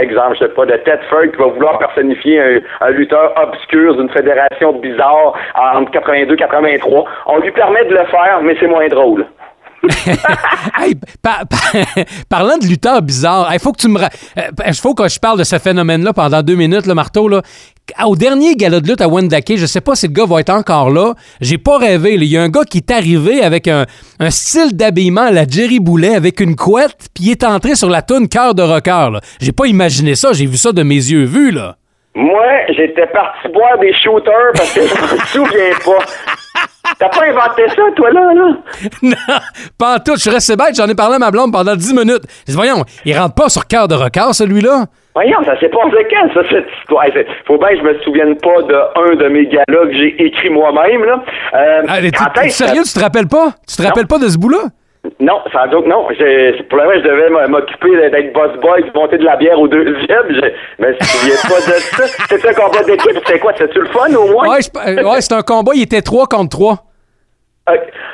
exemple, 0.00 0.34
je 0.34 0.46
sais 0.46 0.52
pas, 0.52 0.66
de 0.66 0.76
Tedford 0.76 1.30
qui 1.30 1.36
va 1.36 1.46
vouloir 1.46 1.78
personnifier 1.78 2.40
un, 2.40 2.58
un 2.80 2.90
lutteur 2.90 3.32
obscur 3.36 3.96
d'une 3.96 4.10
fédération 4.10 4.72
bizarre 4.72 5.34
entre 5.54 5.90
82 5.92 6.34
et 6.34 6.36
83. 6.36 7.04
On 7.26 7.38
lui 7.38 7.50
permet 7.52 7.84
de 7.84 7.94
le 7.94 8.04
faire, 8.06 8.40
mais 8.42 8.56
c'est 8.58 8.66
moins 8.66 8.88
drôle. 8.88 9.24
parlant 12.28 12.58
de 12.58 12.66
lutteurs 12.66 13.02
bizarres, 13.02 13.50
il 13.52 13.60
faut 13.60 13.72
que 13.72 13.80
tu 13.80 13.88
me. 13.88 14.00
Euh, 14.00 14.72
faut 14.74 14.94
je 14.96 15.18
parle 15.18 15.38
de 15.38 15.44
ce 15.44 15.58
phénomène-là 15.58 16.12
pendant 16.12 16.42
deux 16.42 16.54
minutes, 16.54 16.86
le 16.86 16.94
marteau. 16.94 17.28
Là. 17.28 17.42
Au 18.04 18.16
dernier 18.16 18.56
gala 18.56 18.80
de 18.80 18.88
lutte 18.88 19.00
à 19.00 19.08
Wendake, 19.08 19.56
je 19.56 19.66
sais 19.66 19.80
pas 19.80 19.94
si 19.94 20.08
le 20.08 20.12
gars 20.12 20.26
va 20.26 20.40
être 20.40 20.50
encore 20.50 20.90
là. 20.90 21.14
J'ai 21.40 21.58
pas 21.58 21.78
rêvé. 21.78 22.14
Il 22.14 22.24
y 22.24 22.36
a 22.36 22.42
un 22.42 22.48
gars 22.48 22.64
qui 22.64 22.78
est 22.78 22.90
arrivé 22.90 23.42
avec 23.42 23.68
un, 23.68 23.86
un 24.18 24.30
style 24.30 24.76
d'habillement 24.76 25.22
à 25.22 25.30
la 25.30 25.46
Jerry 25.46 25.78
Boulet 25.78 26.14
avec 26.14 26.40
une 26.40 26.56
couette, 26.56 27.08
puis 27.14 27.24
il 27.24 27.30
est 27.30 27.44
entré 27.44 27.76
sur 27.76 27.88
la 27.88 28.02
toune 28.02 28.28
Cœur 28.28 28.54
de 28.54 28.62
rocker. 28.62 29.10
J'ai 29.40 29.52
pas 29.52 29.66
imaginé 29.66 30.14
ça. 30.14 30.32
J'ai 30.32 30.46
vu 30.46 30.56
ça 30.56 30.72
de 30.72 30.82
mes 30.82 30.94
yeux 30.94 31.24
vus. 31.24 31.52
là. 31.52 31.76
Moi, 32.16 32.46
j'étais 32.70 33.06
parti 33.08 33.46
boire 33.52 33.78
des 33.78 33.92
shooters 33.92 34.52
parce 34.54 34.72
que 34.72 34.80
je 34.80 34.94
me 34.94 35.18
souviens 35.26 35.76
pas. 35.84 36.02
T'as 36.98 37.08
pas 37.08 37.26
inventé 37.26 37.68
ça, 37.68 37.82
toi, 37.94 38.10
là, 38.10 38.32
là? 38.32 38.56
non, 39.02 39.16
pas 39.78 39.96
en 39.96 39.98
tout. 39.98 40.14
Je 40.14 40.20
suis 40.20 40.30
resté 40.30 40.56
bête. 40.56 40.74
J'en 40.76 40.86
ai 40.88 40.94
parlé 40.94 41.16
à 41.16 41.18
ma 41.18 41.30
blonde 41.30 41.52
pendant 41.52 41.74
10 41.74 41.94
minutes. 41.94 42.22
Voyons, 42.48 42.84
il 43.04 43.18
rentre 43.18 43.34
pas 43.34 43.48
sur 43.48 43.66
cœur 43.66 43.88
de 43.88 43.94
record, 43.94 44.34
celui-là? 44.34 44.86
Voyons, 45.14 45.42
ça 45.44 45.58
s'est 45.58 45.68
passé 45.68 46.06
quand, 46.10 46.34
ça, 46.34 46.40
cette 46.50 46.66
histoire? 46.78 47.04
Faut 47.46 47.58
bien 47.58 47.68
que 47.68 47.78
je 47.78 47.82
me 47.82 47.98
souvienne 48.00 48.36
pas 48.36 48.62
de 48.62 49.12
un 49.12 49.16
de 49.16 49.28
mes 49.28 49.46
gars-là 49.46 49.86
que 49.86 49.92
j'ai 49.94 50.26
écrit 50.26 50.50
moi-même, 50.50 51.04
là. 51.04 51.22
Euh, 51.54 51.82
ah, 51.88 52.48
sérieux, 52.50 52.82
tu 52.84 52.92
te 52.92 53.00
rappelles 53.00 53.28
pas? 53.28 53.52
Tu 53.66 53.76
te 53.76 53.82
rappelles 53.82 54.06
pas 54.06 54.18
de 54.18 54.28
ce 54.28 54.38
bout-là? 54.38 54.64
Non, 55.20 55.40
sans 55.52 55.66
doute, 55.68 55.86
non. 55.86 56.04
Pour 56.04 56.78
le 56.78 56.84
moment, 56.84 56.94
je 56.94 57.08
devais 57.08 57.48
m'occuper 57.48 58.10
d'être 58.10 58.32
boss 58.32 58.52
boy 58.60 58.82
de 58.82 58.90
monter 58.94 59.18
de 59.18 59.24
la 59.24 59.36
bière 59.36 59.58
au 59.58 59.68
deuxième. 59.68 60.26
Je 60.28 60.84
me 60.84 60.94
souviens 61.00 61.34
pas 61.48 61.60
de 61.60 61.78
ça. 61.80 62.06
C'était 62.28 62.48
un 62.48 62.54
combat 62.54 62.82
d'équipe. 62.82 63.12
C'était 63.14 63.38
quoi? 63.38 63.52
C'était-tu 63.52 63.80
le 63.80 63.86
fun 63.86 64.14
au 64.14 64.30
moins? 64.32 64.48
Ouais, 64.48 64.60
euh, 64.86 65.02
ouais 65.02 65.20
c'était 65.20 65.34
un 65.34 65.42
combat. 65.42 65.72
Il 65.74 65.82
était 65.82 66.02
3 66.02 66.26
contre 66.26 66.56
3. 66.56 66.78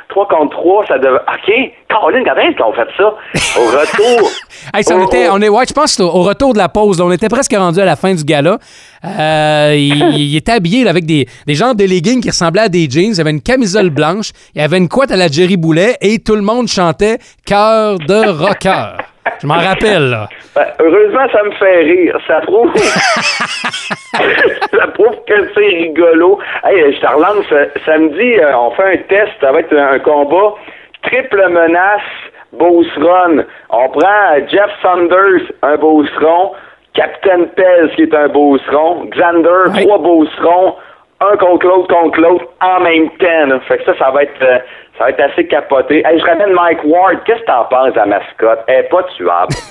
3 0.09 0.29
contre 0.29 0.57
3, 0.57 0.87
ça 0.87 0.99
devait. 0.99 1.17
OK. 1.17 1.73
Caroline, 1.89 2.25
quand 2.25 2.37
est-ce 2.37 2.57
qu'on 2.57 2.73
fait 2.73 2.89
ça? 2.97 3.15
Au 3.61 3.67
retour. 3.67 4.31
hey, 4.75 4.83
ça, 4.83 4.97
on 4.97 5.07
était, 5.07 5.29
on 5.29 5.41
est, 5.43 5.49
ouais, 5.49 5.65
je 5.69 5.75
pense 5.75 6.01
au 6.01 6.23
retour 6.23 6.55
de 6.55 6.59
la 6.59 6.69
pause. 6.69 7.01
on 7.01 7.11
était 7.13 7.29
presque 7.29 7.55
rendu 7.55 7.79
à 7.79 7.85
la 7.85 7.97
fin 7.97 8.15
du 8.15 8.25
gala. 8.25 8.59
Euh, 9.05 9.75
il, 9.77 10.37
était 10.37 10.53
habillé 10.53 10.89
avec 10.89 11.05
des, 11.05 11.27
des 11.47 11.55
gens 11.55 11.75
de 11.75 11.85
leggings 11.85 12.23
qui 12.23 12.31
ressemblaient 12.31 12.63
à 12.63 12.69
des 12.69 12.89
jeans. 12.89 13.13
Il 13.15 13.21
avait 13.21 13.31
une 13.31 13.43
camisole 13.43 13.91
blanche. 13.91 14.31
Il 14.55 14.63
avait 14.63 14.79
une 14.79 14.89
couette 14.89 15.11
à 15.11 15.17
la 15.17 15.29
Jerry 15.29 15.59
Boulet 15.59 15.97
et 16.01 16.19
tout 16.19 16.35
le 16.35 16.43
monde 16.43 16.69
chantait 16.69 17.19
Cœur 17.45 17.99
de 17.99 18.31
rocker. 18.31 18.97
Je 19.41 19.47
m'en 19.47 19.55
rappelle, 19.55 20.11
là. 20.11 20.29
Ben, 20.55 20.67
heureusement, 20.81 21.27
ça 21.33 21.43
me 21.45 21.53
fait 21.53 21.79
rire. 21.81 22.19
Ça 22.27 22.41
prouve. 22.41 22.73
ça 22.77 24.87
prouve 24.95 25.17
que 25.27 25.51
c'est 25.55 25.61
rigolo. 25.61 26.39
Hey, 26.65 26.95
je 26.95 27.01
te 27.01 27.07
relance. 27.07 27.47
Samedi, 27.85 28.35
euh, 28.39 28.57
on 28.57 28.71
fait 28.73 28.95
un 28.95 28.97
test. 29.09 29.33
Ça 29.41 29.53
va 29.53 29.61
être 29.61 29.77
un 29.77 29.99
combat. 30.01 30.55
Triple 31.03 31.49
menace, 31.49 32.03
Run. 32.53 33.45
On 33.71 33.89
prend 33.89 34.49
Jeff 34.49 34.71
Saunders, 34.83 35.43
un 35.63 35.77
Beauceron. 35.77 36.53
Captain 36.95 37.45
Pez, 37.57 37.95
qui 37.97 38.03
est 38.03 38.15
un 38.15 38.29
Beauceron. 38.29 39.07
Xander, 39.07 39.83
trois 39.83 39.99
Beaucerons. 39.99 40.77
Un 41.21 41.37
contre 41.37 41.67
l'autre, 41.67 41.89
contre 41.89 42.21
l'autre, 42.21 42.45
en 42.61 42.81
même 42.81 43.09
temps. 43.11 43.61
Fait 43.69 43.79
que 43.79 43.85
ça, 43.85 43.97
ça 43.99 44.11
va 44.11 44.25
être. 44.25 44.43
Euh, 44.43 44.59
ça 45.03 45.07
va 45.07 45.11
être 45.11 45.33
assez 45.33 45.47
capoté. 45.47 46.03
Hey, 46.07 46.19
je 46.19 46.25
ramène 46.25 46.53
Mike 46.53 46.85
Ward. 46.85 47.19
Qu'est-ce 47.25 47.41
que 47.41 47.47
t'en 47.47 47.65
penses, 47.65 47.95
la 47.97 48.07
mascotte? 48.07 48.61
Elle 48.69 48.85
est 48.85 48.89
pas 48.89 49.03
tuable. 49.17 49.53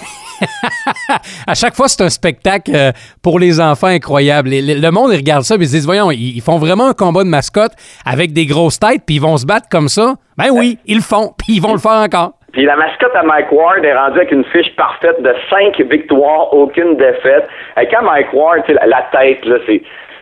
à 1.48 1.54
chaque 1.54 1.76
fois, 1.76 1.88
c'est 1.88 2.04
un 2.04 2.10
spectacle 2.10 2.72
euh, 2.74 2.92
pour 3.24 3.40
les 3.40 3.62
enfants 3.62 3.88
incroyable. 3.88 4.50
Le, 4.52 4.90
monde, 4.90 5.12
ils 5.14 5.18
regardent 5.18 5.44
ça 5.44 5.56
et 5.56 5.58
ils 5.60 5.68
se 5.68 5.76
disent, 5.76 5.86
voyons, 5.86 6.10
ils 6.12 6.42
font 6.42 6.58
vraiment 6.58 6.88
un 6.88 6.94
combat 6.94 7.24
de 7.24 7.30
mascotte 7.30 7.74
avec 8.06 8.34
des 8.34 8.48
grosses 8.48 8.80
têtes, 8.80 9.04
puis 9.06 9.18
ils 9.18 9.22
vont 9.22 9.38
se 9.38 9.46
battre 9.46 9.68
comme 9.70 9.88
ça. 9.88 10.16
Ben 10.38 10.50
oui, 10.52 10.80
ils 10.88 10.96
le 10.96 11.04
font, 11.04 11.30
puis 11.38 11.58
ils 11.58 11.62
vont 11.62 11.74
le 11.74 11.80
faire 11.80 12.02
encore. 12.04 12.32
Puis 12.52 12.66
la 12.66 12.76
mascotte 12.76 13.16
à 13.16 13.24
Mike 13.24 13.52
Ward 13.52 13.86
est 13.86 13.94
rendue 13.94 14.18
avec 14.18 14.32
une 14.32 14.44
fiche 14.46 14.76
parfaite 14.76 15.22
de 15.22 15.34
cinq 15.50 15.80
victoires, 15.90 16.52
aucune 16.54 16.98
défaite. 16.98 17.48
Et 17.80 17.88
quand 17.88 18.02
Mike 18.02 18.34
Ward, 18.34 18.64
la 18.68 19.08
tête, 19.14 19.46
là, 19.46 19.58
c'est 19.68 19.82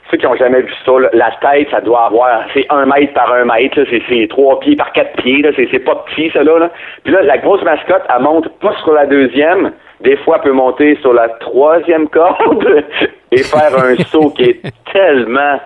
ceux 0.09 0.17
qui 0.17 0.25
n'ont 0.25 0.35
jamais 0.35 0.61
vu 0.61 0.73
ça, 0.85 0.91
la 1.13 1.31
tête, 1.41 1.69
ça 1.69 1.81
doit 1.81 2.05
avoir, 2.05 2.43
c'est 2.53 2.65
un 2.69 2.85
mètre 2.85 3.13
par 3.13 3.31
un 3.31 3.45
mètre, 3.45 3.79
c'est 3.89 4.27
trois 4.29 4.59
pieds 4.59 4.75
par 4.75 4.91
quatre 4.93 5.21
pieds, 5.21 5.43
c'est 5.55 5.79
pas 5.79 5.95
petit, 6.07 6.31
ça 6.31 6.43
là, 6.43 6.69
Puis 7.03 7.13
là, 7.13 7.21
la 7.21 7.37
grosse 7.37 7.61
mascotte, 7.63 8.03
elle 8.13 8.23
monte 8.23 8.47
pas 8.59 8.73
sur 8.83 8.93
la 8.93 9.05
deuxième, 9.05 9.71
des 10.01 10.17
fois, 10.17 10.37
elle 10.37 10.49
peut 10.49 10.55
monter 10.55 10.97
sur 11.01 11.13
la 11.13 11.29
troisième 11.29 12.07
corde 12.09 12.83
et 13.31 13.43
faire 13.43 13.77
un 13.77 13.95
saut 14.05 14.31
qui 14.31 14.43
est 14.43 14.61
tellement... 14.91 15.59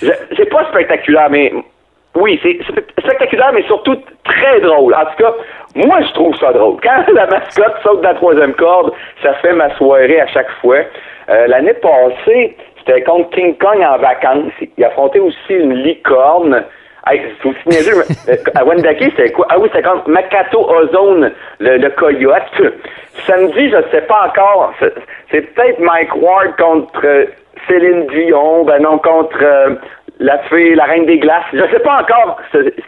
C'est 0.00 0.50
pas 0.50 0.64
spectaculaire, 0.70 1.28
mais... 1.30 1.52
Oui, 2.16 2.38
c'est 2.42 2.58
spectaculaire, 3.02 3.52
mais 3.52 3.64
surtout 3.64 3.96
très 4.24 4.60
drôle. 4.60 4.94
En 4.94 5.04
tout 5.04 5.16
cas, 5.18 5.34
moi, 5.74 6.00
je 6.00 6.12
trouve 6.12 6.36
ça 6.36 6.52
drôle. 6.52 6.76
Quand 6.80 7.04
la 7.12 7.26
mascotte 7.26 7.74
saute 7.82 7.98
de 7.98 8.04
la 8.04 8.14
troisième 8.14 8.54
corde, 8.54 8.92
ça 9.22 9.34
fait 9.34 9.52
ma 9.52 9.74
soirée 9.76 10.20
à 10.20 10.26
chaque 10.28 10.50
fois. 10.60 10.78
Euh, 11.28 11.46
l'année 11.48 11.74
passée, 11.74 12.56
C'était 12.86 13.02
contre 13.02 13.30
King 13.30 13.56
Kong 13.56 13.82
en 13.82 13.98
vacances. 13.98 14.52
Il 14.76 14.84
affrontait 14.84 15.20
aussi 15.20 15.54
une 15.54 15.74
licorne. 15.74 16.64
Hey, 17.06 17.20
c'est 17.42 17.48
aussi 17.48 17.58
niaiseux. 17.66 18.02
à 18.54 18.64
Wendake, 18.64 19.02
c'était 19.02 19.30
quoi? 19.30 19.46
Ah 19.50 19.58
oui, 19.58 19.68
c'était 19.72 19.86
contre 19.86 20.08
Makato 20.08 20.68
Ozone, 20.68 21.32
le, 21.58 21.76
le 21.76 21.90
coyote. 21.90 22.62
Samedi, 23.26 23.70
je 23.70 23.76
ne 23.76 23.82
sais 23.90 24.02
pas 24.02 24.28
encore. 24.28 24.72
C'est, 25.30 25.40
peut-être 25.40 25.80
Mike 25.80 26.16
Ward 26.16 26.56
contre 26.56 27.04
euh, 27.04 27.26
Céline 27.68 28.06
Dion, 28.06 28.64
ben 28.64 28.82
non, 28.82 28.98
contre 28.98 29.38
euh, 29.42 29.74
la 30.18 30.38
fée, 30.44 30.74
la 30.74 30.84
reine 30.84 31.06
des 31.06 31.18
glaces. 31.18 31.44
Je 31.52 31.58
ne 31.58 31.68
sais 31.68 31.80
pas 31.80 32.02
encore 32.02 32.38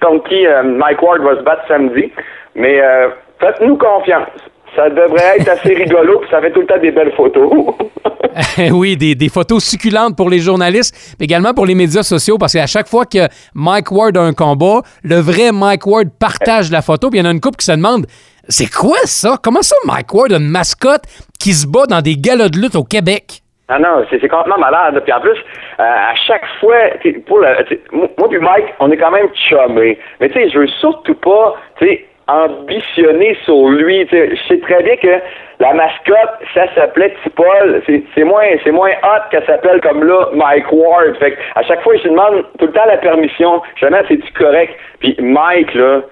contre 0.00 0.28
qui 0.28 0.46
euh, 0.46 0.62
Mike 0.62 1.02
Ward 1.02 1.20
va 1.22 1.36
se 1.36 1.42
battre 1.42 1.66
samedi, 1.68 2.12
mais 2.54 2.80
euh, 2.80 3.08
faites-nous 3.40 3.76
confiance. 3.76 4.28
Ça 4.76 4.90
devrait 4.90 5.38
être 5.38 5.48
assez 5.48 5.74
rigolo, 5.74 6.20
puis 6.20 6.30
ça 6.30 6.40
fait 6.40 6.52
tout 6.52 6.60
le 6.60 6.66
temps 6.66 6.78
des 6.78 6.92
belles 6.92 7.14
photos. 7.16 7.74
oui, 8.72 8.96
des, 8.96 9.14
des 9.14 9.28
photos 9.28 9.64
succulentes 9.64 10.16
pour 10.16 10.28
les 10.28 10.38
journalistes, 10.38 11.16
mais 11.18 11.24
également 11.24 11.54
pour 11.54 11.66
les 11.66 11.74
médias 11.74 12.02
sociaux, 12.02 12.36
parce 12.38 12.52
qu'à 12.52 12.66
chaque 12.66 12.86
fois 12.86 13.06
que 13.06 13.26
Mike 13.54 13.90
Ward 13.90 14.16
a 14.16 14.22
un 14.22 14.34
combat, 14.34 14.82
le 15.02 15.16
vrai 15.16 15.50
Mike 15.52 15.86
Ward 15.86 16.08
partage 16.20 16.70
la 16.70 16.82
photo, 16.82 17.08
puis 17.10 17.18
il 17.18 17.22
y 17.22 17.26
en 17.26 17.30
a 17.30 17.32
une 17.32 17.40
couple 17.40 17.56
qui 17.56 17.66
se 17.66 17.72
demande 17.72 18.06
c'est 18.48 18.72
quoi 18.72 18.98
ça? 19.04 19.36
Comment 19.42 19.62
ça, 19.62 19.74
Mike 19.86 20.12
Ward 20.14 20.32
a 20.32 20.36
une 20.36 20.48
mascotte 20.48 21.02
qui 21.40 21.52
se 21.52 21.66
bat 21.66 21.86
dans 21.88 22.00
des 22.00 22.16
galas 22.16 22.48
de 22.48 22.58
lutte 22.58 22.76
au 22.76 22.84
Québec? 22.84 23.42
Ah 23.68 23.80
non, 23.80 24.04
c'est 24.08 24.20
complètement 24.20 24.58
malade. 24.58 25.02
Puis 25.02 25.12
en 25.12 25.20
plus, 25.20 25.36
euh, 25.80 25.82
à 25.82 26.14
chaque 26.26 26.44
fois, 26.60 26.76
pour 27.26 27.38
le, 27.38 27.48
moi 27.92 28.28
puis 28.28 28.38
Mike, 28.38 28.66
on 28.78 28.90
est 28.92 28.96
quand 28.96 29.10
même 29.10 29.26
chummés. 29.48 29.98
Mais 30.20 30.28
tu 30.28 30.34
sais, 30.34 30.50
je 30.50 30.58
veux 30.58 30.68
surtout 30.80 31.16
pas, 31.16 31.56
tu 31.80 31.86
sais, 31.86 32.06
ambitionner 32.28 33.36
sur 33.44 33.68
lui. 33.68 34.06
Je 34.10 34.36
sais 34.48 34.60
très 34.60 34.82
bien 34.82 34.96
que 34.96 35.22
la 35.60 35.72
mascotte, 35.74 36.40
ça 36.54 36.66
s'appelait 36.74 37.14
Tipol. 37.22 37.82
C'est 37.86 38.02
c'est 38.14 38.24
moins, 38.24 38.44
c'est 38.64 38.72
moins 38.72 38.90
hot 39.02 39.22
qu'elle 39.30 39.46
s'appelle 39.46 39.80
comme 39.80 40.04
là 40.04 40.28
Mike 40.32 40.70
Ward. 40.72 41.16
Fait 41.18 41.36
à 41.54 41.62
chaque 41.62 41.82
fois, 41.82 41.96
je 41.96 42.02
lui 42.02 42.10
demande 42.10 42.44
tout 42.58 42.66
le 42.66 42.72
temps 42.72 42.86
la 42.86 42.98
permission. 42.98 43.62
Jamais 43.80 44.02
c'est-tu 44.08 44.32
correct? 44.32 44.74
Puis 45.00 45.16
Mike, 45.20 45.72
là, 45.74 46.02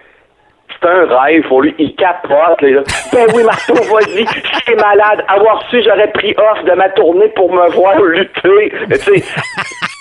c'est 0.69 0.89
un 0.89 1.07
rêve 1.07 1.47
pour 1.49 1.63
lui. 1.63 1.75
Il 1.79 1.95
capote. 1.97 2.61
Ben 2.61 3.27
oui, 3.35 3.43
Marteau, 3.45 3.75
vas-y. 3.75 4.27
C'est 4.67 4.77
malade. 4.77 5.25
Avoir 5.29 5.63
su, 5.69 5.83
j'aurais 5.83 6.11
pris 6.13 6.35
off 6.37 6.65
de 6.65 6.73
ma 6.73 6.89
tournée 6.91 7.29
pour 7.29 7.53
me 7.53 7.69
voir 7.71 8.01
lutter. 8.03 8.73
Tu 8.89 8.95
sais, 8.97 9.23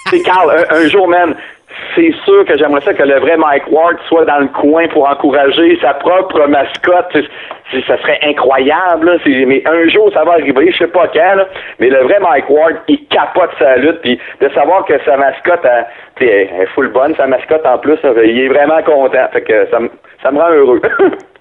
c'est 0.10 0.22
Carl, 0.24 0.50
un, 0.52 0.76
un 0.76 0.88
jour 0.88 1.08
même, 1.08 1.36
c'est 1.96 2.14
sûr 2.26 2.46
que 2.46 2.58
j'aimerais 2.58 2.82
ça 2.82 2.94
que 2.94 3.04
le 3.04 3.20
vrai 3.20 3.38
Mike 3.38 3.72
Ward 3.72 3.98
soit 4.08 4.26
dans 4.26 4.40
le 4.40 4.48
coin 4.48 4.88
pour 4.88 5.08
encourager 5.10 5.78
sa 5.82 5.94
propre 5.96 6.48
mascotte. 6.48 7.18
Ça 7.88 7.98
serait 8.02 8.20
incroyable. 8.24 9.06
Là. 9.06 9.18
Mais 9.26 9.64
un 9.66 9.88
jour, 9.90 10.12
ça 10.14 10.24
va 10.24 10.34
arriver, 10.34 10.72
je 10.72 10.78
sais 10.78 10.88
pas 10.88 11.08
quand. 11.08 11.36
là. 11.36 11.48
Mais 11.80 11.90
le 11.90 12.04
vrai 12.04 12.20
Mike 12.20 12.50
Ward, 12.50 12.76
il 12.88 13.06
capote 13.08 13.52
sa 13.60 13.78
lutte. 13.78 14.02
Puis 14.02 14.20
de 14.42 14.50
savoir 14.50 14.86
que 14.86 14.94
sa 15.06 15.18
mascotte, 15.18 15.66
sais, 16.20 16.50
elle 16.54 16.62
est 16.62 16.66
full 16.68 16.90
bonne, 16.90 17.16
sa 17.16 17.28
mascotte 17.28 17.66
en 17.66 17.78
plus, 17.78 17.98
il 18.04 18.40
est 18.40 18.50
vraiment 18.50 18.82
content. 18.84 19.28
Fait 19.32 19.42
que 19.42 19.68
ça, 19.72 19.80
ça 20.22 20.32
me 20.32 20.40
rend 20.40 20.52
heureux. 20.52 20.82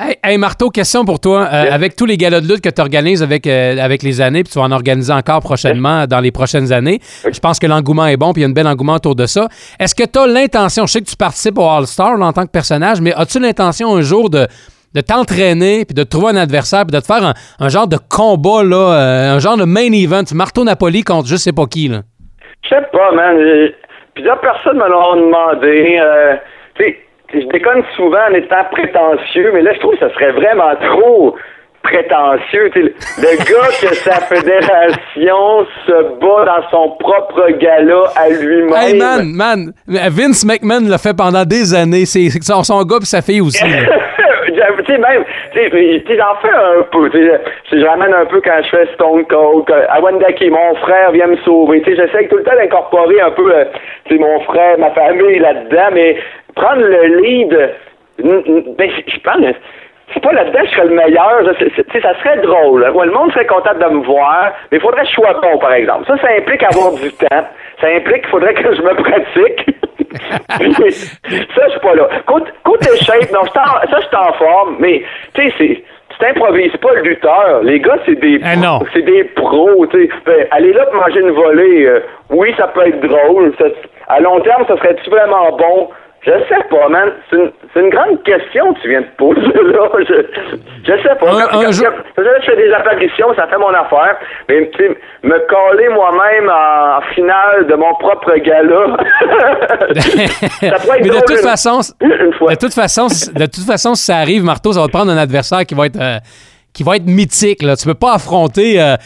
Hey, 0.00 0.16
hey, 0.22 0.38
Marteau, 0.38 0.70
question 0.70 1.04
pour 1.04 1.18
toi. 1.18 1.48
Euh. 1.52 1.64
Avec 1.72 1.96
tous 1.96 2.06
les 2.06 2.16
galas 2.16 2.40
de 2.40 2.46
lutte 2.46 2.60
que 2.60 2.68
tu 2.68 2.80
organises 2.80 3.20
avec, 3.20 3.48
euh, 3.48 3.76
avec 3.78 4.04
les 4.04 4.20
années, 4.20 4.44
puis 4.44 4.52
tu 4.52 4.60
vas 4.60 4.66
en 4.66 4.70
organiser 4.70 5.12
encore 5.12 5.40
prochainement 5.40 6.06
dans 6.06 6.20
les 6.20 6.30
prochaines 6.30 6.72
années, 6.72 7.00
je 7.24 7.40
pense 7.40 7.58
que 7.58 7.66
l'engouement 7.66 8.06
est 8.06 8.16
bon, 8.16 8.32
puis 8.32 8.42
il 8.42 8.44
y 8.44 8.46
a 8.46 8.48
un 8.48 8.52
bel 8.52 8.68
engouement 8.68 8.94
autour 8.94 9.16
de 9.16 9.26
ça. 9.26 9.48
Est-ce 9.80 9.96
que 9.96 10.04
tu 10.04 10.16
as 10.20 10.28
l'intention, 10.28 10.86
je 10.86 10.92
sais 10.92 11.00
que 11.00 11.10
tu 11.10 11.16
participes 11.16 11.58
au 11.58 11.68
All-Star 11.68 12.12
en 12.20 12.32
tant 12.32 12.46
que 12.46 12.52
personnage, 12.52 13.00
mais 13.00 13.12
as-tu 13.12 13.40
l'intention 13.40 13.96
un 13.96 14.00
jour 14.00 14.30
de, 14.30 14.46
de 14.94 15.00
t'entraîner, 15.00 15.84
puis 15.84 15.94
de 15.94 16.04
trouver 16.04 16.28
un 16.28 16.36
adversaire, 16.36 16.86
puis 16.86 16.94
de 16.94 17.00
te 17.00 17.06
faire 17.06 17.24
un, 17.24 17.34
un 17.58 17.68
genre 17.68 17.88
de 17.88 17.98
combat, 18.08 18.62
là, 18.62 18.76
euh, 18.76 19.34
un 19.34 19.38
genre 19.40 19.56
de 19.56 19.64
main 19.64 19.90
event, 19.92 20.22
Marteau 20.32 20.62
Napoli 20.62 21.02
contre 21.02 21.26
je 21.26 21.34
sais 21.34 21.52
pas 21.52 21.66
qui? 21.66 21.88
Là? 21.88 22.02
Je 22.62 22.68
sais 22.68 22.82
pas, 22.92 23.10
man. 23.16 23.36
Plusieurs 24.14 24.40
personnes 24.40 24.76
me 24.76 24.88
l'ont 24.88 25.16
demandé. 25.16 25.98
Tu 26.76 26.84
sais, 26.84 26.98
je 27.32 27.46
déconne 27.46 27.82
souvent 27.96 28.18
en 28.30 28.34
étant 28.34 28.64
prétentieux, 28.70 29.50
mais 29.52 29.62
là, 29.62 29.72
je 29.74 29.80
trouve 29.80 29.94
que 29.94 30.00
ça 30.00 30.12
serait 30.14 30.32
vraiment 30.32 30.74
trop 30.76 31.36
prétentieux. 31.82 32.70
Le 32.74 33.36
gars 33.38 33.68
que 33.80 33.94
sa 33.94 34.20
fédération 34.22 35.66
se 35.86 36.18
bat 36.20 36.44
dans 36.44 36.70
son 36.70 36.90
propre 36.98 37.50
gala 37.58 38.04
à 38.16 38.28
lui-même. 38.30 38.74
Hey 38.74 38.98
man, 38.98 39.32
man, 39.32 39.72
Vince 39.86 40.44
McMahon 40.44 40.88
l'a 40.88 40.98
fait 40.98 41.16
pendant 41.16 41.44
des 41.44 41.74
années. 41.74 42.04
C'est 42.04 42.28
son, 42.42 42.62
son 42.62 42.82
gars 42.84 42.98
puis 42.98 43.06
sa 43.06 43.22
fille 43.22 43.40
aussi. 43.40 43.64
tu 44.78 44.84
sais, 44.86 44.98
même, 44.98 45.24
tu 45.52 46.16
j'en 46.16 46.34
fais 46.40 46.54
un 46.54 46.82
peu, 46.90 47.10
tu 47.10 47.18
sais, 47.18 47.78
je 47.78 47.84
ramène 47.84 48.14
un 48.14 48.26
peu 48.26 48.40
quand 48.40 48.60
je 48.62 48.68
fais 48.68 48.86
Stone 48.94 49.24
Cold, 49.26 49.64
Wendake, 50.02 50.42
mon 50.50 50.74
frère 50.76 51.12
vient 51.12 51.26
me 51.26 51.36
sauver, 51.38 51.82
tu 51.82 51.90
sais, 51.90 51.96
j'essaie 51.96 52.28
tout 52.28 52.36
le 52.36 52.44
temps 52.44 52.56
d'incorporer 52.56 53.20
un 53.20 53.30
peu, 53.30 53.52
euh, 53.52 53.64
tu 54.04 54.14
sais, 54.14 54.20
mon 54.20 54.40
frère, 54.40 54.78
ma 54.78 54.90
famille 54.90 55.38
là-dedans, 55.38 55.90
mais 55.92 56.16
prendre 56.58 56.82
le 56.82 57.20
lead, 57.20 57.70
ben, 58.78 58.90
je 59.06 59.18
pense, 59.20 59.54
c'est 60.14 60.22
pas 60.22 60.32
là-dedans 60.32 60.60
que 60.60 60.66
je 60.66 60.72
serais 60.74 60.86
le 60.86 60.94
meilleur, 60.94 61.40
c'est- 61.58 61.72
c'est- 61.76 62.00
ça 62.00 62.14
serait 62.22 62.38
drôle, 62.38 62.84
hein. 62.84 62.92
Le 63.04 63.10
monde 63.12 63.32
serait 63.32 63.46
content 63.46 63.74
de 63.74 63.94
me 63.94 64.04
voir, 64.04 64.52
mais 64.70 64.78
il 64.78 64.80
faudrait 64.80 65.02
que 65.02 65.08
je 65.08 65.12
sois 65.14 65.34
bon, 65.42 65.58
par 65.58 65.72
exemple. 65.74 66.06
Ça, 66.06 66.16
ça 66.18 66.28
implique 66.36 66.62
avoir 66.62 66.92
du 66.94 67.10
temps, 67.12 67.44
ça 67.80 67.86
implique 67.88 68.22
qu'il 68.22 68.30
faudrait 68.30 68.54
que 68.54 68.74
je 68.74 68.82
me 68.82 68.94
pratique. 68.94 69.66
Ça, 70.48 71.62
je 71.66 71.70
suis 71.70 71.80
pas 71.80 71.94
là. 71.94 72.08
Côté, 72.26 72.50
côté 72.64 72.96
shape, 72.96 73.30
non, 73.32 73.44
ça, 73.52 73.62
je 73.84 74.06
suis 74.06 74.16
en 74.16 74.32
forme, 74.34 74.76
mais, 74.78 75.02
tu 75.34 75.42
sais, 75.48 75.54
c'est. 75.58 75.82
Tu 76.10 76.18
t'improvises, 76.18 76.70
c'est 76.72 76.80
pas 76.80 76.94
le 76.94 77.02
lutteur. 77.02 77.60
Les 77.62 77.78
gars, 77.80 77.98
c'est 78.06 78.18
des 78.18 78.40
Ah, 78.42 78.56
non. 78.56 78.80
c'est 78.94 79.02
des 79.02 79.24
pros, 79.24 79.86
tu 79.86 80.00
sais. 80.06 80.08
Ben, 80.24 80.46
aller 80.50 80.72
là 80.72 80.86
pour 80.86 80.94
manger 81.02 81.20
une 81.20 81.30
volée, 81.32 81.84
euh, 81.86 82.00
oui, 82.30 82.54
ça 82.56 82.68
peut 82.68 82.86
être 82.86 83.00
drôle. 83.00 83.52
Ça- 83.58 83.66
à 84.08 84.20
long 84.20 84.40
terme, 84.40 84.64
ça 84.66 84.76
serait-tu 84.78 85.10
vraiment 85.10 85.50
bon? 85.52 85.90
Je 86.22 86.32
sais 86.48 86.64
pas, 86.68 86.88
man. 86.88 87.10
C'est 87.30 87.80
une, 87.80 87.90
grande 87.90 88.22
question 88.24 88.74
que 88.74 88.80
tu 88.80 88.88
viens 88.88 89.00
de 89.02 89.06
poser, 89.16 89.40
là. 89.72 89.88
Je, 90.00 90.26
je 90.84 91.02
sais 91.02 91.14
pas. 91.14 91.26
Un- 91.30 91.46
Quand- 91.46 91.58
un 91.60 91.64
quand- 91.64 91.72
jour- 91.72 91.86
quand 92.16 92.22
je 92.40 92.44
fais 92.44 92.56
des 92.56 92.72
apparitions, 92.72 93.34
ça 93.36 93.46
fait 93.46 93.56
mon 93.56 93.68
affaire. 93.72 94.16
Mais, 94.48 94.68
tu 94.74 94.78
sais, 94.84 94.96
me 95.22 95.38
coller 95.48 95.88
moi-même 95.88 96.50
en, 96.50 96.98
en 96.98 97.00
finale 97.14 97.66
de 97.68 97.74
mon 97.76 97.94
propre 97.94 98.34
gala, 98.38 98.96
ça 100.60 100.78
pourrait 100.80 100.98
être 100.98 101.04
Mais 101.04 101.08
de 101.10 101.14
toute 101.20 101.30
une- 101.30 101.36
façon, 101.48 101.80
une 102.00 102.32
fois. 102.34 102.50
de 102.52 102.58
toute 102.58 102.74
façon, 102.74 103.08
si- 103.08 103.32
de 103.32 103.46
toute 103.46 103.64
façon, 103.66 103.94
si 103.94 104.04
ça 104.04 104.16
arrive, 104.16 104.44
Marteau, 104.44 104.72
ça 104.72 104.80
va 104.80 104.86
te 104.86 104.92
prendre 104.92 105.12
un 105.12 105.16
adversaire 105.18 105.64
qui 105.66 105.74
va 105.74 105.86
être, 105.86 106.00
euh, 106.00 106.18
qui 106.74 106.82
va 106.82 106.96
être 106.96 107.06
mythique. 107.06 107.62
Là. 107.62 107.76
Tu 107.76 107.86
peux 107.86 107.94
pas 107.94 108.14
affronter 108.14 108.80
euh, 108.80 108.96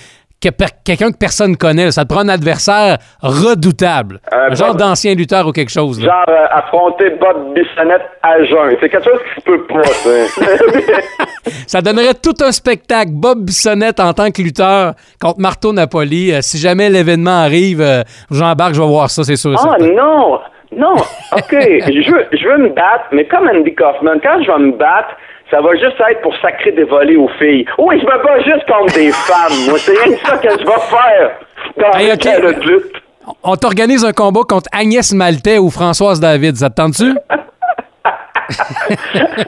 que 0.43 0.49
per- 0.51 0.67
quelqu'un 0.85 1.13
que 1.13 1.17
personne 1.17 1.57
connaît. 1.57 1.91
Ça 1.91 2.05
te 2.05 2.13
prend 2.13 2.23
un 2.23 2.29
adversaire 2.29 2.99
redoutable. 3.23 4.21
Euh, 4.33 4.49
un 4.51 4.55
genre 4.55 4.75
d'ancien 4.75 5.15
lutteur 5.15 5.47
ou 5.47 5.53
quelque 5.53 5.71
chose. 5.71 6.01
là. 6.01 6.07
Genre 6.07 6.25
euh, 6.37 6.47
affronter 6.51 7.11
Bob 7.21 7.55
Bissonnette 7.55 8.03
à 8.23 8.43
jeun. 8.45 8.77
C'est 8.81 8.89
quelque 8.89 9.05
chose 9.05 9.21
qui 9.35 9.41
se 9.41 9.45
peut 9.45 9.65
pas, 9.67 9.83
ça. 11.67 11.81
Donnerait 11.83 12.15
tout 12.15 12.35
un 12.45 12.53
spectacle. 12.53 13.11
Bob 13.13 13.45
Bissonnette 13.45 14.01
en 14.01 14.13
tant 14.13 14.31
que 14.31 14.43
lutteur 14.43 14.95
contre 15.21 15.41
Marteau 15.41 15.73
Napoli. 15.73 16.33
Euh, 16.33 16.39
si 16.43 16.59
jamais 16.59 16.91
l'événement 16.91 17.43
arrive, 17.43 17.83
j'embarque, 18.31 18.75
je 18.75 18.81
vais 18.81 18.87
voir 18.89 19.11
ça, 19.11 19.25
c'est 19.25 19.37
sûr. 19.37 19.55
Ah 19.59 19.77
certain. 19.79 19.95
non! 19.95 20.39
Non! 20.75 20.95
OK. 20.97 21.51
je, 21.51 22.11
veux, 22.11 22.27
je 22.33 22.49
veux 22.49 22.59
me 22.59 22.69
battre, 22.71 23.05
mais 23.13 23.27
comme 23.27 23.49
Andy 23.49 23.75
Kaufman, 23.75 24.19
quand 24.23 24.43
je 24.43 24.51
vais 24.51 24.59
me 24.59 24.73
battre, 24.73 25.11
ça 25.53 25.61
va 25.61 25.73
juste 25.75 26.01
être 26.11 26.23
pour 26.23 26.35
sacrer 26.39 26.73
des 26.73 26.85
volets 26.85 27.15
aux 27.17 27.29
filles. 27.39 27.65
Oui, 27.79 28.01
je 28.01 28.05
me 28.07 28.23
bats 28.25 28.41
juste 28.41 28.67
contre 28.67 28.95
des 28.95 29.13
femmes, 29.13 29.53
moi. 29.69 29.79
C'est 29.79 29.93
rien 30.03 30.17
que 30.17 30.27
ça 30.27 30.37
que 30.39 30.49
je 30.51 30.65
vais 30.65 30.81
faire 30.91 31.31
dans 31.77 31.99
Hey, 31.99 32.07
les 32.07 32.13
OK. 32.15 32.19
galas 32.21 32.53
de 32.55 32.61
lutte. 32.69 32.93
On 33.45 33.55
t'organise 33.57 34.05
un 34.05 34.13
combat 34.13 34.41
contre 34.49 34.69
Agnès 34.73 35.13
Maltais 35.13 35.59
ou 35.59 35.71
Françoise 35.71 36.19
David. 36.19 36.57
Ça 36.57 36.71
te 36.71 36.77
tente-tu? 36.77 37.13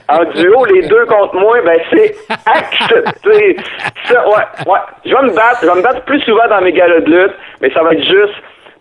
En 0.08 0.24
duo, 0.24 0.64
les 0.66 0.86
deux 0.88 1.04
contre 1.06 1.34
moi, 1.36 1.58
ben 1.64 1.78
c'est 1.92 2.14
accepté. 2.46 3.56
Ça, 4.08 4.26
ouais, 4.28 4.44
ouais. 4.66 4.78
Je 5.04 5.10
vais 5.14 5.22
me 5.22 5.34
battre, 5.34 5.58
je 5.62 5.66
vais 5.66 5.74
me 5.74 5.82
battre 5.82 6.02
plus 6.04 6.20
souvent 6.20 6.46
dans 6.48 6.60
mes 6.62 6.72
galas 6.72 7.00
de 7.00 7.10
lutte, 7.10 7.34
mais 7.60 7.70
ça 7.72 7.82
va 7.82 7.92
être 7.92 8.02
juste 8.04 8.34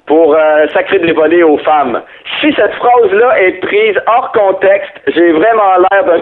pour 0.06 0.36
euh, 0.36 0.68
sacrer 0.74 1.00
des 1.00 1.14
volets 1.14 1.44
aux 1.44 1.58
femmes. 1.60 2.02
Si 2.42 2.54
cette 2.56 2.74
phrase-là 2.74 3.40
est 3.42 3.60
prise 3.62 3.96
hors 4.08 4.32
contexte, 4.34 4.92
j'ai 5.08 5.32
vraiment 5.32 5.78
l'air 5.92 6.04
d'un 6.06 6.22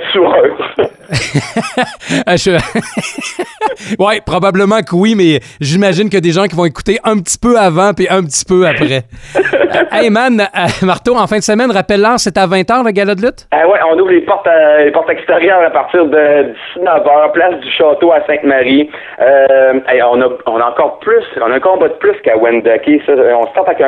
je- 2.37 2.51
ouais, 3.99 4.21
probablement 4.25 4.79
que 4.81 4.95
oui, 4.95 5.15
mais 5.17 5.39
j'imagine 5.59 6.05
qu'il 6.05 6.15
y 6.15 6.17
a 6.17 6.21
des 6.21 6.31
gens 6.31 6.45
qui 6.45 6.55
vont 6.55 6.65
écouter 6.65 6.99
un 7.03 7.17
petit 7.19 7.37
peu 7.39 7.57
avant 7.57 7.93
puis 7.93 8.07
un 8.09 8.21
petit 8.23 8.45
peu 8.45 8.67
après. 8.67 9.03
Euh, 9.35 9.83
hey 9.91 10.09
man, 10.09 10.39
euh, 10.41 10.85
Marteau, 10.85 11.15
en 11.15 11.27
fin 11.27 11.37
de 11.37 11.43
semaine, 11.43 11.71
rappelle-leur, 11.71 12.19
c'est 12.19 12.37
à 12.37 12.45
20h 12.47 12.85
le 12.85 12.91
gala 12.91 13.15
de 13.15 13.21
lutte? 13.21 13.47
Ah 13.51 13.67
ouais, 13.67 13.79
on 13.89 13.97
ouvre 13.99 14.11
les 14.11 14.21
portes, 14.21 14.47
à- 14.47 14.83
les 14.83 14.91
portes 14.91 15.09
extérieures 15.09 15.61
à 15.65 15.69
partir 15.71 16.05
de 16.05 16.53
19h, 16.77 17.31
place 17.33 17.59
du 17.61 17.71
château 17.71 18.11
à 18.11 18.21
Sainte-Marie. 18.27 18.89
Euh, 19.21 19.79
hey, 19.87 20.01
on, 20.03 20.21
a, 20.21 20.27
on 20.45 20.57
a 20.59 20.65
encore 20.65 20.99
plus, 20.99 21.23
on 21.41 21.51
a 21.51 21.55
un 21.55 21.59
combat 21.59 21.87
de 21.87 21.93
plus 21.93 22.15
qu'à 22.23 22.37
Wendake. 22.37 22.89
On 23.07 23.47
start 23.51 23.69
avec 23.71 23.81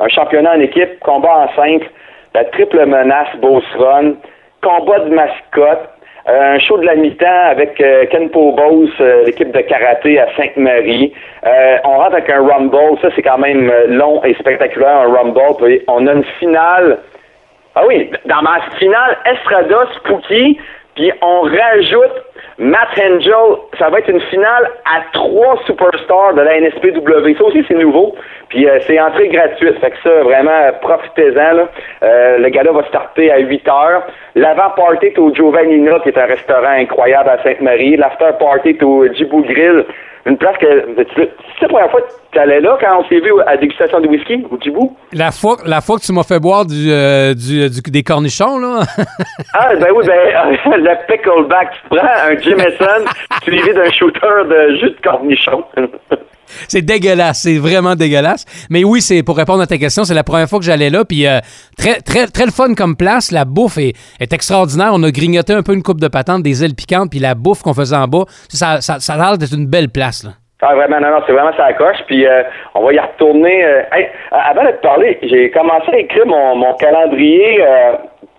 un, 0.00 0.08
championnat 0.08 0.56
en 0.56 0.60
équipe, 0.60 1.00
combat 1.00 1.48
en 1.48 1.56
simple, 1.56 1.86
la 2.34 2.44
triple 2.44 2.84
menace 2.86 3.34
Beauce 3.40 3.64
Run, 3.76 4.14
combat 4.62 5.00
de 5.00 5.14
mascotte. 5.14 5.90
Euh, 6.28 6.56
un 6.56 6.58
show 6.58 6.76
de 6.76 6.84
la 6.84 6.94
mi-temps 6.94 7.46
avec 7.46 7.80
euh, 7.80 8.04
Ken 8.10 8.28
Pobos, 8.28 8.90
euh, 9.00 9.24
l'équipe 9.24 9.50
de 9.50 9.60
karaté 9.60 10.20
à 10.20 10.26
Sainte-Marie. 10.36 11.14
on 11.84 11.96
rentre 11.96 12.16
avec 12.16 12.28
un 12.28 12.46
rumble, 12.46 12.98
ça 13.00 13.08
c'est 13.16 13.22
quand 13.22 13.38
même 13.38 13.72
long 13.88 14.22
et 14.24 14.34
spectaculaire, 14.34 14.98
un 14.98 15.14
rumble. 15.14 15.40
Puis 15.58 15.82
on 15.88 16.06
a 16.06 16.12
une 16.12 16.24
finale. 16.38 16.98
Ah 17.74 17.84
oui, 17.86 18.10
dans 18.26 18.42
ma 18.42 18.60
finale, 18.78 19.16
Estrada, 19.24 19.86
Spooky, 19.96 20.58
puis 20.98 21.12
on 21.22 21.42
rajoute 21.42 22.24
Matt 22.58 22.88
Angel, 23.00 23.56
ça 23.78 23.88
va 23.88 24.00
être 24.00 24.10
une 24.10 24.20
finale 24.22 24.68
à 24.84 25.02
trois 25.12 25.56
superstars 25.64 26.34
de 26.34 26.40
la 26.40 26.60
NSPW. 26.60 27.36
Ça 27.38 27.44
aussi, 27.44 27.64
c'est 27.68 27.74
nouveau. 27.74 28.16
Puis 28.48 28.68
euh, 28.68 28.80
c'est 28.84 28.98
entrée 28.98 29.28
gratuite. 29.28 29.78
Fait 29.78 29.92
que 29.92 29.96
ça, 30.02 30.22
vraiment, 30.24 30.72
profitez-en. 30.82 31.52
Là. 31.52 31.68
Euh, 32.02 32.38
le 32.38 32.48
gala 32.48 32.72
va 32.72 32.82
starter 32.88 33.30
à 33.30 33.38
8 33.38 33.68
heures. 33.68 34.02
L'avant-party 34.34 35.06
est 35.06 35.18
au 35.18 35.32
Giovannina, 35.32 36.00
qui 36.00 36.08
est 36.08 36.18
un 36.18 36.26
restaurant 36.26 36.76
incroyable 36.76 37.28
à 37.28 37.40
Sainte-Marie. 37.44 37.96
L'after-party 37.96 38.70
est 38.70 38.82
au 38.82 39.06
Djibou 39.06 39.42
Grill. 39.42 39.84
Une 40.26 40.36
place 40.36 40.56
que. 40.58 40.66
C'est 41.14 41.62
la 41.62 41.68
première 41.68 41.90
fois 41.90 42.02
que 42.02 42.08
tu 42.32 42.38
allais 42.38 42.60
là 42.60 42.76
quand 42.80 43.00
on 43.00 43.08
s'est 43.08 43.20
vu 43.20 43.32
à 43.46 43.56
dégustation 43.56 44.00
de 44.00 44.08
whisky 44.08 44.44
au 44.50 44.58
Djibou? 44.60 44.96
La 45.12 45.30
fois, 45.30 45.56
la 45.64 45.80
fois 45.80 45.96
que 45.96 46.02
tu 46.02 46.12
m'as 46.12 46.22
fait 46.22 46.38
boire 46.38 46.66
du, 46.66 46.90
euh, 46.90 47.32
du, 47.34 47.68
des 47.90 48.02
cornichons, 48.02 48.58
là. 48.58 48.80
ah, 49.54 49.74
ben 49.76 49.88
oui, 49.94 50.04
ben, 50.06 50.82
le 50.88 51.06
pickleback. 51.06 51.70
Tu 51.72 51.96
prends 51.96 52.06
un 52.06 52.38
Jameson 52.38 53.10
suivi 53.42 53.72
d'un 53.74 53.90
shooter 53.90 54.44
de 54.48 54.76
jus 54.76 54.90
de 54.90 55.00
cornichons. 55.02 55.64
c'est 56.68 56.82
dégueulasse, 56.82 57.42
c'est 57.42 57.58
vraiment 57.58 57.94
dégueulasse. 57.94 58.44
Mais 58.70 58.84
oui, 58.84 59.00
c'est 59.00 59.22
pour 59.22 59.36
répondre 59.36 59.62
à 59.62 59.66
ta 59.66 59.78
question, 59.78 60.04
c'est 60.04 60.14
la 60.14 60.24
première 60.24 60.48
fois 60.48 60.58
que 60.58 60.64
j'allais 60.64 60.90
là, 60.90 61.04
puis 61.04 61.26
euh, 61.26 61.38
très, 61.76 62.00
très, 62.00 62.26
très 62.26 62.44
le 62.44 62.52
fun 62.52 62.74
comme 62.74 62.96
place. 62.96 63.30
La 63.32 63.44
bouffe 63.44 63.78
est, 63.78 63.94
est, 64.20 64.32
extraordinaire. 64.32 64.90
On 64.92 65.02
a 65.02 65.10
grignoté 65.10 65.52
un 65.52 65.62
peu 65.62 65.74
une 65.74 65.82
coupe 65.82 66.00
de 66.00 66.08
patente, 66.08 66.42
des 66.42 66.64
ailes 66.64 66.74
piquantes, 66.74 67.10
puis 67.10 67.20
la 67.20 67.34
bouffe 67.34 67.62
qu'on 67.62 67.74
faisait 67.74 67.96
en 67.96 68.06
bas, 68.06 68.24
ça, 68.48 68.80
ça, 68.80 68.98
ça 69.00 69.14
a 69.14 69.16
l'air 69.16 69.38
d'être 69.38 69.54
une 69.54 69.66
belle 69.66 69.88
place. 69.88 70.24
Là. 70.24 70.30
Ah, 70.60 70.74
vraiment, 70.74 70.98
non, 70.98 71.10
non, 71.10 71.22
c'est 71.24 71.32
vraiment 71.32 71.56
ça 71.56 71.72
coche. 71.74 71.98
Puis 72.08 72.26
euh, 72.26 72.42
on 72.74 72.84
va 72.84 72.92
y 72.92 72.98
retourner. 72.98 73.64
Euh, 73.64 73.82
avant 74.32 74.64
de 74.64 74.72
te 74.72 74.82
parler, 74.82 75.18
j'ai 75.22 75.50
commencé 75.50 75.92
à 75.92 75.98
écrire 75.98 76.26
mon, 76.26 76.56
mon 76.56 76.74
calendrier. 76.74 77.62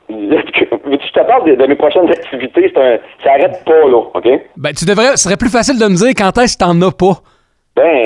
Je 0.10 1.12
te 1.14 1.28
parle 1.28 1.56
de, 1.56 1.66
mes 1.66 1.76
prochaines 1.76 2.10
activités? 2.10 2.72
Un, 2.76 2.98
ça 3.24 3.32
arrête 3.32 3.64
pas, 3.66 3.88
là, 3.88 4.02
OK? 4.14 4.28
Ben, 4.58 4.74
tu 4.74 4.86
devrais. 4.86 5.12
Ce 5.12 5.24
serait 5.24 5.38
plus 5.38 5.52
facile 5.52 5.80
de 5.80 5.86
me 5.86 5.96
dire 5.96 6.10
quand 6.18 6.38
est-ce 6.38 6.58
que 6.58 6.64
t'en 6.64 6.82
as 6.82 6.92
pas. 6.92 7.22
Ben, 7.76 8.04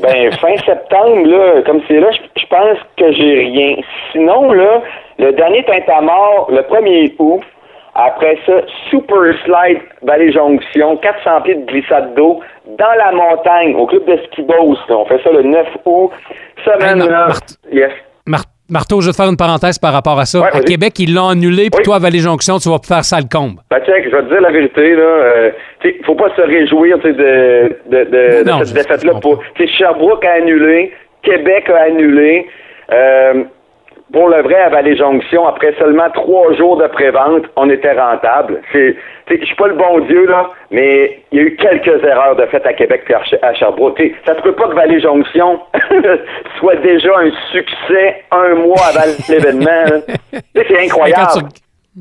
ben, 0.00 0.32
fin 0.32 0.56
septembre, 0.64 1.26
là, 1.26 1.62
comme 1.66 1.82
c'est 1.86 2.00
là, 2.00 2.08
je 2.12 2.46
pense 2.46 2.78
que 2.96 3.12
j'ai 3.12 3.38
rien. 3.40 3.76
Sinon, 4.12 4.52
là, 4.52 4.82
le 5.18 5.32
dernier 5.32 5.64
mort, 6.02 6.48
le 6.50 6.62
1er 6.62 7.14
août, 7.18 7.42
après 7.94 8.38
ça, 8.46 8.52
Super 8.90 9.34
Slide 9.44 9.80
Valley 10.02 10.32
Jonction, 10.32 10.96
400 10.96 11.42
pieds 11.42 11.54
de 11.56 11.66
glissade 11.66 12.14
d'eau 12.14 12.40
dans 12.78 12.94
la 12.98 13.12
montagne, 13.12 13.74
au 13.74 13.86
club 13.86 14.04
de 14.06 14.18
ski 14.26 14.44
On 14.90 15.04
fait 15.06 15.22
ça 15.22 15.30
le 15.32 15.42
9 15.42 15.66
août. 15.84 16.10
Semaine, 16.64 17.06
là. 17.08 17.28
yes. 17.70 17.92
Marteau, 18.68 19.00
je 19.00 19.06
vais 19.06 19.12
te 19.12 19.16
faire 19.16 19.28
une 19.28 19.36
parenthèse 19.36 19.78
par 19.78 19.92
rapport 19.92 20.18
à 20.18 20.24
ça. 20.26 20.44
à 20.52 20.60
Québec, 20.60 20.98
ils 20.98 21.14
l'ont 21.14 21.28
annulé, 21.28 21.70
puis 21.70 21.84
toi, 21.84 21.96
à 21.96 21.98
Vallée-Jonction, 21.98 22.58
tu 22.58 22.68
vas 22.68 22.78
faire 22.82 23.04
ça 23.04 23.18
le 23.20 23.26
combe. 23.30 23.60
Ben, 23.70 23.78
check, 23.80 24.04
je 24.04 24.10
vais 24.16 24.22
te 24.22 24.28
dire 24.28 24.40
la 24.40 24.50
vérité, 24.50 24.94
là. 24.94 25.02
Euh, 25.02 25.50
faut 26.04 26.16
pas 26.16 26.34
se 26.34 26.42
réjouir 26.42 26.98
de, 26.98 27.12
de, 27.12 27.70
de, 27.90 28.58
de 28.60 28.64
cette 28.64 28.74
défaite-là. 28.76 29.12
Sherbrooke 29.78 30.24
a 30.24 30.32
annulé, 30.42 30.92
Québec 31.22 31.70
a 31.70 31.82
annulé. 31.84 32.46
Euh, 32.92 33.44
pour 34.12 34.28
le 34.28 34.42
vrai, 34.42 34.54
à 34.54 34.68
Vallée-Jonction, 34.68 35.46
après 35.46 35.74
seulement 35.78 36.08
trois 36.10 36.52
jours 36.54 36.76
de 36.76 36.86
prévente, 36.86 37.44
on 37.56 37.68
était 37.68 37.92
rentable. 37.92 38.60
Je 38.72 38.94
suis 39.28 39.54
pas 39.56 39.66
le 39.66 39.74
bon 39.74 40.00
Dieu, 40.00 40.26
là, 40.26 40.50
mais 40.70 41.22
il 41.32 41.38
y 41.38 41.40
a 41.40 41.44
eu 41.44 41.56
quelques 41.56 42.04
erreurs 42.04 42.36
de 42.36 42.46
fait 42.46 42.64
à 42.64 42.72
Québec 42.72 43.02
et 43.08 43.44
à 43.44 43.54
Sherbrooke. 43.54 43.96
T'sais, 43.96 44.14
ça 44.24 44.36
se 44.36 44.42
peut 44.42 44.54
pas 44.54 44.68
que 44.68 44.74
Vallée-Jonction 44.74 45.60
soit 46.58 46.76
déjà 46.76 47.18
un 47.18 47.30
succès 47.50 48.22
un 48.30 48.54
mois 48.54 48.86
avant 48.94 49.12
l'événement. 49.28 50.02
C'est 50.54 50.84
incroyable. 50.84 51.48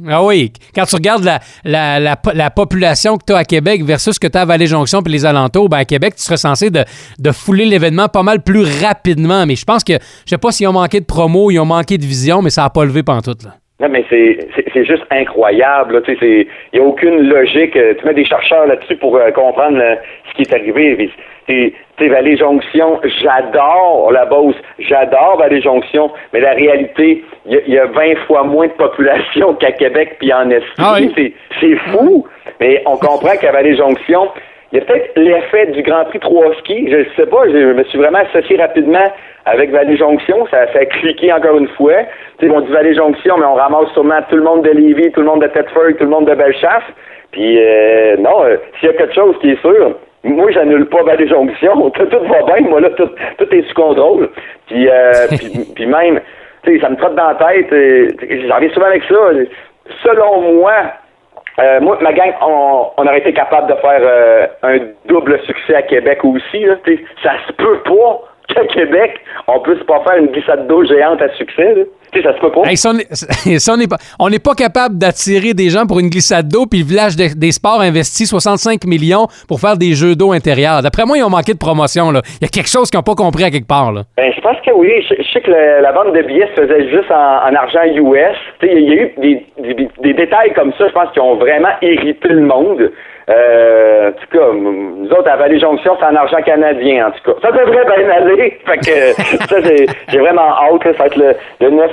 Ah 0.10 0.26
oui, 0.26 0.52
quand 0.76 0.84
tu 0.84 0.96
regardes 0.96 1.24
la, 1.24 1.40
la, 1.64 2.16
la, 2.34 2.50
population 2.50 3.16
que 3.16 3.24
tu 3.28 3.34
as 3.34 3.38
à 3.38 3.44
Québec 3.46 3.82
versus 3.84 4.16
ce 4.16 4.20
que 4.20 4.28
tu 4.28 4.38
as 4.38 4.42
à 4.42 4.46
Vallée-Jonction 4.46 5.02
puis 5.02 5.14
les 5.14 5.26
alentours, 5.26 5.70
ben 5.70 5.78
à 5.78 5.86
Québec, 5.86 6.16
tu 6.18 6.24
serais 6.24 6.36
censé 6.36 6.70
de, 6.70 6.84
de 7.18 7.32
fouler 7.32 7.64
l'événement 7.64 8.10
pas 8.10 8.22
mal 8.22 8.44
plus 8.44 8.64
rapidement. 8.84 9.46
Mais 9.46 9.56
je 9.56 9.64
pense 9.64 9.86
que, 9.86 9.94
je 9.94 10.30
sais 10.30 10.38
pas 10.38 10.52
s'ils 10.52 10.68
ont 10.68 10.74
manqué 10.74 11.00
de 11.00 11.06
promo, 11.06 11.50
ils 11.50 11.60
ont 11.60 11.66
manqué 11.66 11.98
de 11.98 12.04
vision, 12.04 12.42
mais 12.42 12.50
ça 12.50 12.64
n'a 12.64 12.70
pas 12.70 12.84
levé 12.84 13.04
pantoute. 13.04 13.46
Là. 13.46 13.52
Non, 13.80 13.90
mais 13.90 14.06
c'est 14.10 14.86
juste 14.86 15.04
incroyable. 15.12 16.02
Il 16.22 16.48
n'y 16.74 16.80
a 16.80 16.84
aucune 16.84 17.28
logique. 17.28 17.74
Tu 17.74 18.06
mets 18.06 18.14
des 18.14 18.26
chercheurs 18.26 18.68
là-dessus 18.68 18.96
pour 18.98 19.16
euh, 19.18 19.32
comprendre 19.32 19.78
euh, 19.80 19.96
ce 20.30 20.36
qui 20.36 20.42
est 20.44 20.54
arrivé. 20.54 21.10
Tu 21.48 22.10
Vallée 22.10 22.38
Jonction, 22.38 23.00
j'adore 23.04 24.12
la 24.12 24.26
Beauce, 24.26 24.56
j'adore 24.80 25.38
Vallée 25.38 25.62
Jonction, 25.62 26.12
mais 26.34 26.40
la 26.40 26.54
réalité, 26.54 27.24
il 27.46 27.62
y, 27.68 27.78
a 27.78 27.86
20 27.86 28.16
fois 28.28 28.44
moins 28.44 28.68
de 28.68 28.74
population 28.74 29.54
qu'à 29.56 29.72
Québec 29.72 30.18
puis 30.20 30.34
en 30.34 30.50
Estrie. 30.50 30.74
Ah 30.80 30.98
c'est 31.60 31.76
fou, 31.92 32.28
mais 32.60 32.82
on 32.86 32.98
comprend 32.98 33.36
qu'à 33.40 33.52
Vallée 33.52 33.76
Jonction, 33.76 34.30
il 34.72 34.80
y 34.80 34.82
a 34.82 34.86
peut-être 34.86 35.12
l'effet 35.16 35.68
du 35.68 35.84
Grand 35.84 36.06
Prix 36.06 36.20
3 36.20 36.56
ski, 36.60 36.90
je 36.90 36.98
ne 36.98 37.06
sais 37.16 37.28
pas, 37.28 37.48
je 37.48 37.74
me 37.74 37.84
suis 37.86 37.98
vraiment 37.98 38.20
associé 38.20 38.58
rapidement 38.58 39.08
avec 39.46 39.70
Vallée 39.70 39.96
Jonction, 39.96 40.48
ça, 40.50 40.66
ça 40.74 40.80
a 40.80 40.86
cliqué 40.86 41.32
encore 41.32 41.58
une 41.58 41.68
fois. 41.70 41.94
Tu 42.40 42.48
sais, 42.48 42.54
on 42.54 42.62
dit 42.62 42.72
Vallée 42.72 42.96
Jonction, 42.96 43.38
mais 43.38 43.46
on 43.46 43.54
ramasse 43.54 43.92
sûrement 43.94 44.20
tout 44.30 44.36
le 44.36 44.44
monde 44.44 44.64
de 44.64 44.72
Lévis, 44.72 45.12
tout 45.12 45.22
le 45.22 45.28
monde 45.28 45.44
de 45.44 45.48
Thetford, 45.48 45.94
tout 45.98 46.06
le 46.06 46.10
monde 46.10 46.26
de 46.26 46.34
Bellechasse. 46.34 46.84
Puis 47.32 47.60
euh, 47.60 48.18
non, 48.18 48.44
euh, 48.44 48.58
s'il 48.80 48.90
y 48.90 48.92
a 48.92 48.96
quelque 48.96 49.14
chose 49.14 49.36
qui 49.40 49.52
est 49.52 49.62
sûr, 49.62 49.96
moi, 50.26 50.52
j'annule 50.52 50.88
pas 50.88 51.04
Vallée 51.04 51.28
Jonction. 51.28 51.90
Tout, 51.92 52.08
va 52.10 52.44
bien. 52.44 52.68
Moi, 52.68 52.82
là, 52.82 52.90
tout, 52.90 53.10
est 53.40 53.68
sous 53.68 53.74
contrôle. 53.74 54.30
Puis, 54.68 54.90
euh, 54.90 55.12
puis, 55.76 55.86
même, 55.86 56.20
tu 56.64 56.74
sais, 56.74 56.82
ça 56.82 56.90
me 56.90 56.96
trotte 56.96 57.16
dans 57.16 57.28
la 57.28 57.36
tête. 57.36 57.72
Euh, 57.72 58.10
j'en 58.48 58.70
souvent 58.74 58.88
avec 58.88 59.04
ça. 59.04 59.16
Selon 60.04 60.54
moi, 60.54 60.74
euh, 61.60 61.80
moi, 61.80 61.98
ma 62.02 62.12
gang, 62.12 62.34
on, 62.42 62.88
on, 62.98 63.06
aurait 63.06 63.20
été 63.20 63.34
capable 63.34 63.68
de 63.68 63.80
faire 63.80 64.50
un 64.64 64.78
double 65.06 65.40
succès 65.46 65.76
à 65.76 65.84
Québec 65.84 66.20
aussi. 66.24 66.66
Là, 66.66 66.76
ça 67.24 67.34
se 67.48 67.54
peut 67.54 67.80
pas 67.84 68.22
qu'à 68.48 68.66
Québec, 68.66 69.22
on 69.48 69.60
puisse 69.60 69.84
pas 69.84 70.02
faire 70.02 70.18
une 70.18 70.28
glissade 70.28 70.68
d'eau 70.68 70.84
géante 70.86 71.22
à 71.22 71.30
succès. 71.36 71.76
Là. 71.76 71.84
Ça 72.24 72.34
se 72.34 72.40
peut 72.40 72.52
pas. 72.52 72.62
on 74.20 74.30
n'est 74.30 74.40
pas, 74.40 74.54
capable 74.56 74.98
d'attirer 74.98 75.54
des 75.54 75.70
gens 75.70 75.86
pour 75.86 76.00
une 76.00 76.10
glissade 76.10 76.48
d'eau, 76.48 76.66
puis 76.66 76.80
le 76.80 76.86
village 76.86 77.16
des 77.16 77.52
sports 77.52 77.82
investit 77.82 78.26
65 78.26 78.86
millions 78.86 79.28
pour 79.48 79.60
faire 79.60 79.78
des 79.78 79.94
jeux 79.94 80.16
d'eau 80.16 80.32
intérieurs. 80.32 80.82
D'après 80.82 81.06
moi, 81.06 81.18
ils 81.18 81.24
ont 81.24 81.30
manqué 81.30 81.54
de 81.54 81.60
promotion. 81.60 82.12
Là. 82.12 82.22
Il 82.42 82.44
y 82.44 82.46
a 82.46 82.50
quelque 82.50 82.70
chose 82.70 82.90
qu'ils 82.90 82.98
n'ont 82.98 83.04
pas 83.04 83.16
compris 83.16 83.44
à 83.44 83.52
quelque 83.52 83.68
part. 83.68 83.92
Là. 83.92 84.04
Ben, 84.18 84.32
je 84.36 84.42
pense 84.42 84.58
que 84.66 84.72
oui. 84.72 84.92
Je, 85.10 85.24
sais 85.34 85.42
que 85.42 85.52
la 85.52 85.92
vente 85.92 86.14
de 86.14 86.22
billets 86.22 86.50
se 86.56 86.62
faisait 86.62 86.90
juste 86.90 87.12
en, 87.12 87.54
argent 87.56 87.84
US. 87.84 88.38
Il 88.64 88.80
y, 88.80 88.92
a 88.92 88.96
eu 88.96 89.12
des, 89.18 89.90
des, 90.02 90.14
détails 90.14 90.54
comme 90.54 90.72
ça, 90.78 90.88
je 90.88 90.94
pense, 90.94 91.12
qui 91.12 91.20
ont 91.20 91.36
vraiment 91.36 91.74
irrité 91.82 92.30
le 92.30 92.42
monde. 92.42 92.92
Euh, 93.28 94.10
en 94.10 94.12
tout 94.12 94.38
cas, 94.38 94.54
nous 94.54 95.10
autres, 95.10 95.30
à 95.30 95.36
Vallée-Jonction, 95.36 95.98
c'est 96.00 96.06
en 96.06 96.16
argent 96.16 96.42
canadien, 96.46 97.08
en 97.08 97.12
tout 97.12 97.32
cas. 97.32 97.40
Ça 97.42 97.52
devrait 97.52 97.86
bien 97.86 98.10
aller. 98.10 98.60
Fait 98.66 98.78
que 98.78 99.22
ça, 99.50 99.58
j'ai 100.10 100.20
vraiment 100.20 100.50
hâte. 100.50 100.84
ça 100.84 100.92
va 100.92 101.06
être 101.08 101.18
le, 101.18 101.34
le 101.62 101.70
9 101.72 101.92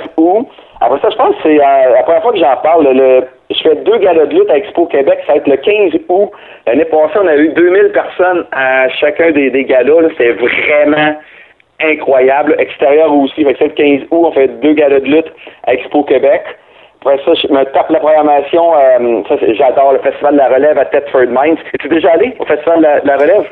Après 0.81 0.99
ça, 0.99 1.09
je 1.09 1.15
pense 1.15 1.35
que 1.35 1.41
c'est 1.43 1.59
euh, 1.59 1.93
la 1.93 2.03
première 2.03 2.21
fois 2.21 2.33
que 2.33 2.39
j'en 2.39 2.57
parle. 2.57 2.87
Le, 2.87 3.23
je 3.49 3.61
fais 3.61 3.75
deux 3.75 3.97
galas 3.97 4.25
de 4.25 4.33
lutte 4.33 4.49
à 4.49 4.57
Expo 4.57 4.85
Québec. 4.87 5.19
Ça 5.25 5.33
va 5.33 5.37
être 5.37 5.47
le 5.47 5.57
15 5.57 6.01
août. 6.09 6.31
L'année 6.67 6.85
passée, 6.85 7.19
on 7.21 7.27
a 7.27 7.35
eu 7.35 7.49
2000 7.49 7.91
personnes 7.91 8.45
à 8.51 8.89
chacun 8.89 9.31
des, 9.31 9.49
des 9.49 9.63
galas. 9.65 10.09
C'est 10.17 10.31
vraiment 10.33 11.15
incroyable. 11.79 12.55
Extérieur 12.59 13.13
aussi. 13.13 13.43
Fait 13.43 13.53
que 13.53 13.63
le 13.63 13.69
15 13.69 14.07
août, 14.11 14.25
on 14.27 14.31
fait 14.31 14.47
deux 14.61 14.73
galas 14.73 14.99
de 14.99 15.05
lutte 15.05 15.31
à 15.65 15.73
Expo 15.73 16.03
Québec. 16.03 16.43
Après 17.01 17.17
ça, 17.25 17.33
je 17.33 17.47
me 17.53 17.63
tape 17.73 17.89
la 17.89 17.99
programmation. 17.99 18.75
Euh, 18.75 19.23
j'adore 19.57 19.93
le 19.93 19.99
Festival 19.99 20.33
de 20.33 20.37
la 20.37 20.47
Relève 20.47 20.77
à 20.77 20.85
Thetford 20.85 21.27
Mines. 21.27 21.57
Es-tu 21.73 21.89
déjà 21.89 22.11
allé 22.11 22.33
au 22.39 22.45
Festival 22.45 22.79
de 22.79 23.07
la, 23.07 23.17
Relève? 23.17 23.45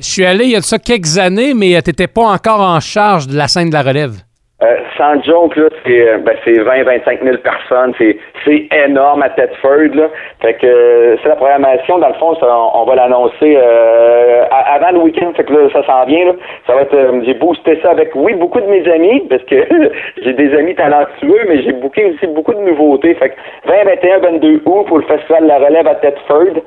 Je 0.00 0.04
suis 0.04 0.24
allé 0.24 0.44
il 0.46 0.50
y 0.50 0.56
a 0.56 0.58
de 0.58 0.64
ça 0.64 0.78
quelques 0.78 1.16
années, 1.16 1.54
mais 1.54 1.80
tu 1.82 1.90
n'étais 1.90 2.08
pas 2.08 2.22
encore 2.22 2.60
en 2.60 2.80
charge 2.80 3.28
de 3.28 3.36
la 3.36 3.46
scène 3.46 3.68
de 3.68 3.74
la 3.74 3.82
relève. 3.82 4.29
Euh, 4.62 4.76
sans 4.98 5.22
joke, 5.22 5.56
là, 5.56 5.68
c'est, 5.84 6.06
euh, 6.06 6.18
ben, 6.18 6.36
c'est 6.44 6.52
20-25 6.52 7.22
000 7.24 7.38
personnes. 7.38 7.94
C'est, 7.96 8.18
c'est 8.44 8.68
énorme 8.84 9.22
à 9.22 9.30
Thetford. 9.30 9.94
Là. 9.94 10.08
Fait 10.42 10.54
que 10.54 10.66
euh, 10.66 11.16
c'est 11.22 11.30
la 11.30 11.36
programmation. 11.36 11.98
Dans 11.98 12.08
le 12.08 12.14
fond, 12.14 12.36
on, 12.42 12.84
va 12.84 12.94
l'annoncer 12.94 13.56
euh, 13.56 14.44
avant 14.50 14.90
le 14.92 14.98
week-end. 14.98 15.32
Fait 15.34 15.44
que 15.44 15.52
là, 15.54 15.70
ça 15.72 15.82
s'en 15.86 16.04
vient. 16.04 16.26
Là. 16.26 16.32
Ça 16.66 16.74
va 16.74 16.82
être. 16.82 17.24
j'ai 17.24 17.34
boosté 17.34 17.80
ça 17.82 17.92
avec, 17.92 18.10
oui, 18.14 18.34
beaucoup 18.34 18.60
de 18.60 18.66
mes 18.66 18.86
amis, 18.90 19.26
parce 19.30 19.44
que 19.44 19.56
j'ai 20.22 20.34
des 20.34 20.54
amis 20.54 20.74
talentueux, 20.74 21.40
mais 21.48 21.62
j'ai 21.62 21.72
booké 21.72 22.04
aussi 22.04 22.26
beaucoup 22.26 22.52
de 22.52 22.60
nouveautés. 22.60 23.14
Fait 23.14 23.30
que 23.30 23.36
20, 23.66 23.84
21, 23.84 24.18
22 24.18 24.62
août 24.66 24.84
pour 24.88 24.98
le 24.98 25.04
Festival 25.04 25.44
de 25.44 25.48
la 25.48 25.58
Relève 25.58 25.86
à 25.86 25.94
Thetford. 25.94 26.60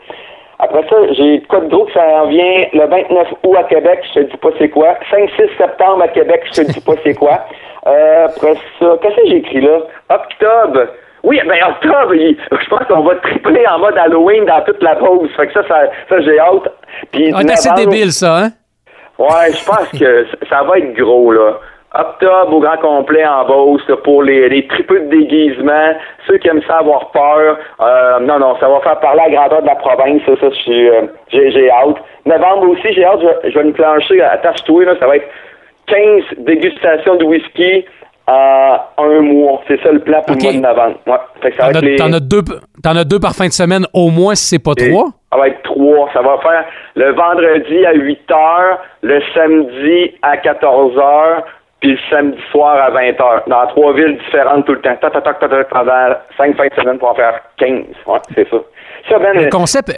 Après 0.63 0.83
ça, 0.87 0.95
j'ai 1.11 1.41
Code 1.49 1.67
Groupe, 1.67 1.89
ça 1.93 2.01
en 2.23 2.27
vient 2.27 2.65
le 2.71 2.87
29 2.87 3.27
août 3.43 3.55
à 3.57 3.63
Québec, 3.63 3.99
je 4.15 4.21
te 4.21 4.31
dis 4.31 4.37
pas 4.37 4.49
c'est 4.57 4.69
quoi. 4.69 4.97
5-6 5.11 5.57
septembre 5.57 6.03
à 6.03 6.07
Québec, 6.07 6.41
je 6.45 6.61
te 6.61 6.71
dis 6.71 6.79
pas 6.79 6.93
c'est 7.03 7.15
quoi. 7.15 7.41
Euh, 7.85 8.27
après 8.27 8.53
ça, 8.79 8.97
qu'est-ce 9.01 9.15
que 9.15 9.27
j'ai 9.27 9.37
écrit 9.37 9.59
là? 9.59 9.79
Octobre. 10.09 10.87
Oui, 11.23 11.39
ben 11.45 11.57
octobre, 11.69 12.13
je 12.15 12.69
pense 12.69 12.87
qu'on 12.87 13.01
va 13.01 13.15
tripler 13.15 13.65
en 13.67 13.79
mode 13.79 13.97
Halloween 13.97 14.45
dans 14.45 14.61
toute 14.61 14.81
la 14.81 14.95
pause. 14.95 15.29
Fait 15.35 15.47
que 15.47 15.53
ça, 15.53 15.67
ça, 15.67 15.81
ça 16.07 16.21
j'ai 16.21 16.39
hâte. 16.39 16.71
Puis 17.11 17.33
ah, 17.33 17.39
c'est 17.41 17.51
assez 17.51 17.85
débile, 17.85 18.13
ça, 18.13 18.37
hein? 18.37 18.49
Ouais, 19.19 19.51
je 19.51 19.65
pense 19.65 19.89
que 19.99 20.25
ça 20.49 20.63
va 20.63 20.77
être 20.77 20.93
gros, 20.93 21.31
là. 21.33 21.59
Octobre 21.95 22.53
au 22.53 22.59
grand 22.59 22.77
complet 22.77 23.25
en 23.25 23.45
Beauce 23.45 23.83
pour 24.03 24.23
les, 24.23 24.49
les 24.49 24.65
tripeux 24.67 25.01
de 25.01 25.09
déguisement, 25.09 25.93
ceux 26.25 26.37
qui 26.37 26.47
aiment 26.47 26.63
ça 26.67 26.79
avoir 26.79 27.11
peur. 27.11 27.57
Euh, 27.81 28.19
non, 28.21 28.39
non, 28.39 28.55
ça 28.59 28.67
va 28.67 28.79
faire 28.79 28.99
parler 28.99 29.21
à 29.21 29.29
la 29.29 29.35
grandeur 29.35 29.61
de 29.61 29.67
la 29.67 29.75
province, 29.75 30.21
ça, 30.25 30.33
ça 30.39 30.47
euh, 30.47 31.01
j'ai, 31.31 31.51
j'ai 31.51 31.69
hâte. 31.69 31.97
Novembre 32.25 32.69
aussi, 32.69 32.93
j'ai 32.93 33.05
hâte, 33.05 33.19
je, 33.43 33.49
je 33.51 33.57
vais 33.57 33.65
me 33.65 33.73
plancher, 33.73 34.21
attache-toi, 34.21 34.85
là, 34.85 34.95
ça 34.99 35.05
va 35.05 35.17
être 35.17 35.27
15 35.87 36.23
dégustations 36.39 37.15
de 37.17 37.25
whisky 37.25 37.85
en 38.27 38.77
un 38.97 39.21
mois. 39.21 39.61
C'est 39.67 39.81
ça 39.81 39.91
le 39.91 39.99
plan 39.99 40.21
pour 40.21 40.35
le 40.35 40.41
mois 40.41 40.53
de 40.53 40.57
novembre. 40.57 40.97
Ouais. 41.07 41.51
T'en, 41.97 42.13
as, 42.13 42.19
deux, 42.19 42.41
t'en 42.81 42.95
as 42.95 43.03
deux 43.03 43.19
par 43.19 43.33
fin 43.33 43.47
de 43.47 43.51
semaine 43.51 43.85
au 43.93 44.09
moins 44.09 44.35
si 44.35 44.45
c'est 44.45 44.63
pas 44.63 44.75
trois? 44.75 45.09
Ça 45.31 45.37
va 45.37 45.47
être 45.47 45.61
trois. 45.63 46.09
Ça 46.13 46.21
va 46.21 46.37
faire 46.39 46.65
le 46.95 47.11
vendredi 47.11 47.85
à 47.85 47.93
8 47.93 48.19
h, 48.29 48.77
le 49.01 49.21
samedi 49.33 50.11
à 50.21 50.37
14 50.37 50.95
h, 50.95 51.43
puis 51.83 51.91
le 51.91 51.99
samedi 52.09 52.41
soir 52.49 52.81
à 52.81 52.91
20 52.91 53.11
h. 53.11 53.49
Dans 53.49 53.67
trois 53.67 53.93
villes 53.93 54.17
différentes 54.25 54.65
tout 54.65 54.71
le 54.71 54.79
temps. 54.79 54.95
Tac, 55.01 55.11
tac, 55.11 55.23
tac, 55.23 55.39
tac, 55.39 55.69
pendant 55.69 56.15
cinq 56.37 56.55
fins 56.55 56.67
de 56.67 56.81
semaine 56.81 56.97
pour 56.97 57.09
en 57.09 57.15
faire 57.15 57.41
15. 57.57 57.69
Ouais, 58.07 58.19
c'est 58.33 58.49
ça. 58.49 58.57
ça 59.09 59.19
ben, 59.19 59.33
le 59.35 59.49
concept, 59.49 59.91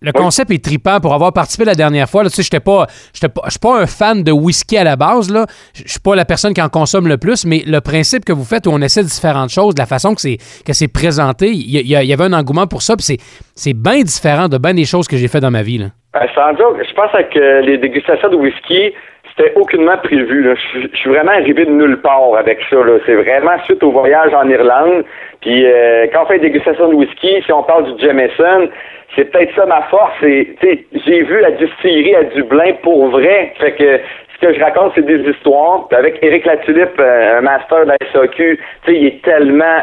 le 0.00 0.12
concept 0.12 0.50
est 0.50 0.64
tripant 0.64 1.00
pour 1.00 1.12
avoir 1.12 1.34
participé 1.34 1.66
la 1.66 1.74
dernière 1.74 2.08
fois. 2.08 2.22
Là, 2.22 2.30
tu 2.30 2.36
sais, 2.36 2.42
j'étais 2.42 2.60
pas, 2.60 2.86
j'étais 3.12 3.28
pas, 3.28 3.42
je 3.44 3.50
suis 3.50 3.60
pas 3.60 3.78
un 3.78 3.84
fan 3.84 4.22
de 4.22 4.32
whisky 4.32 4.78
à 4.78 4.84
la 4.84 4.96
base. 4.96 5.30
Là. 5.30 5.44
Je 5.74 5.86
suis 5.86 6.00
pas 6.00 6.16
la 6.16 6.24
personne 6.24 6.54
qui 6.54 6.62
en 6.62 6.70
consomme 6.70 7.08
le 7.08 7.18
plus, 7.18 7.44
mais 7.44 7.60
le 7.66 7.82
principe 7.82 8.24
que 8.24 8.32
vous 8.32 8.44
faites 8.44 8.66
où 8.66 8.70
on 8.72 8.80
essaie 8.80 9.02
différentes 9.02 9.50
choses, 9.50 9.74
la 9.76 9.84
façon 9.84 10.14
que 10.14 10.22
c'est, 10.22 10.38
que 10.64 10.72
c'est 10.72 10.90
présenté, 10.90 11.48
il 11.48 11.76
y, 11.76 11.92
y, 11.92 12.12
avait 12.14 12.24
un 12.24 12.32
engouement 12.32 12.66
pour 12.66 12.80
ça. 12.80 12.96
Puis 12.96 13.04
c'est, 13.04 13.18
c'est 13.54 13.74
bien 13.74 14.00
différent 14.00 14.48
de 14.48 14.56
bien 14.56 14.72
des 14.72 14.86
choses 14.86 15.06
que 15.06 15.18
j'ai 15.18 15.28
fait 15.28 15.40
dans 15.40 15.50
ma 15.50 15.62
vie. 15.62 15.76
Là. 15.76 15.88
Euh, 16.16 16.26
sans 16.34 16.56
je 16.56 16.94
pense 16.94 17.12
que 17.12 17.60
les 17.60 17.76
dégustations 17.76 18.30
de 18.30 18.36
whisky, 18.36 18.94
c'était 19.38 19.52
aucunement 19.58 19.96
prévu. 19.98 20.54
Je, 20.72 20.96
suis 20.96 21.10
vraiment 21.10 21.32
arrivé 21.32 21.64
de 21.64 21.70
nulle 21.70 22.00
part 22.00 22.34
avec 22.36 22.58
ça. 22.68 22.76
C'est 23.06 23.14
vraiment 23.14 23.58
suite 23.64 23.82
au 23.82 23.92
voyage 23.92 24.34
en 24.34 24.48
Irlande. 24.48 25.04
Puis 25.40 25.64
euh, 25.64 26.06
quand 26.12 26.24
on 26.24 26.26
fait 26.26 26.38
des 26.38 26.50
dégustations 26.50 26.88
de 26.88 26.94
whisky, 26.94 27.42
si 27.44 27.52
on 27.52 27.62
parle 27.62 27.94
du 27.94 28.04
Jameson, 28.04 28.68
c'est 29.14 29.26
peut-être 29.26 29.54
ça 29.54 29.66
ma 29.66 29.82
force. 29.82 30.12
J'ai 30.20 31.22
vu 31.22 31.40
la 31.40 31.52
distillerie 31.52 32.16
à 32.16 32.24
Dublin 32.24 32.72
pour 32.82 33.08
vrai. 33.08 33.52
Fait 33.58 33.72
que 33.72 34.00
ce 34.34 34.46
que 34.46 34.54
je 34.54 34.60
raconte, 34.60 34.92
c'est 34.94 35.06
des 35.06 35.20
histoires. 35.30 35.86
Avec 35.92 36.18
Éric 36.22 36.44
Latulippe, 36.44 36.98
euh, 36.98 37.38
un 37.38 37.40
master 37.40 37.84
de 37.84 37.90
la 37.90 37.96
SAQ, 38.12 38.58
il 38.88 39.06
est 39.06 39.22
tellement 39.22 39.82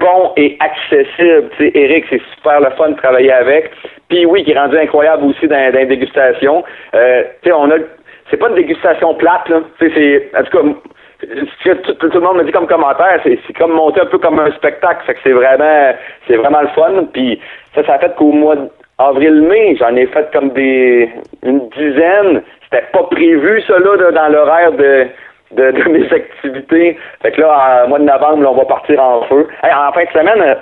bon 0.00 0.32
et 0.36 0.56
accessible. 0.60 1.50
sais, 1.58 1.70
Eric, 1.74 2.04
c'est 2.08 2.22
super 2.34 2.60
le 2.60 2.70
fun 2.76 2.90
de 2.90 2.96
travailler 2.96 3.32
avec. 3.32 3.70
Puis 4.08 4.24
oui, 4.24 4.44
qui 4.44 4.52
est 4.52 4.58
rendu 4.58 4.78
incroyable 4.78 5.24
aussi 5.24 5.46
dans, 5.48 5.72
dans 5.72 5.78
les 5.78 5.86
dégustations. 5.86 6.64
Euh, 6.94 7.24
on 7.46 7.70
a 7.70 7.76
c'est 8.30 8.36
pas 8.36 8.48
une 8.48 8.56
dégustation 8.56 9.14
plate, 9.14 9.48
là. 9.48 9.60
C'est, 9.78 10.30
en 10.36 10.42
tout 10.44 10.58
cas, 10.58 10.64
tout, 12.00 12.10
le 12.12 12.20
monde 12.20 12.38
me 12.38 12.44
dit 12.44 12.52
comme 12.52 12.66
commentaire, 12.66 13.20
c'est, 13.22 13.38
comme 13.56 13.72
monter 13.72 14.00
un 14.00 14.06
peu 14.06 14.18
comme 14.18 14.38
un 14.38 14.50
spectacle. 14.52 15.04
Fait 15.06 15.14
que 15.14 15.20
c'est 15.22 15.32
vraiment, 15.32 15.94
c'est 16.26 16.36
vraiment 16.36 16.62
le 16.62 16.68
fun. 16.68 17.04
Puis 17.12 17.40
ça, 17.74 17.84
ça 17.84 17.98
fait 17.98 18.14
qu'au 18.16 18.32
mois 18.32 18.56
d'avril-mai, 18.98 19.76
j'en 19.78 19.94
ai 19.96 20.06
fait 20.06 20.30
comme 20.32 20.50
des, 20.50 21.10
une 21.42 21.68
dizaine. 21.70 22.42
C'était 22.64 22.84
pas 22.92 23.04
prévu, 23.04 23.62
ça, 23.62 23.78
là, 23.78 24.10
dans 24.10 24.28
l'horaire 24.28 24.72
de, 24.72 25.06
de, 25.52 25.88
mes 25.88 26.06
activités. 26.12 26.98
Fait 27.22 27.32
que 27.32 27.40
là, 27.40 27.84
en 27.84 27.88
mois 27.88 27.98
de 27.98 28.04
novembre, 28.04 28.50
on 28.50 28.56
va 28.56 28.64
partir 28.64 29.00
en 29.02 29.22
feu. 29.22 29.46
en 29.62 29.92
fin 29.92 30.04
de 30.04 30.10
semaine, 30.10 30.56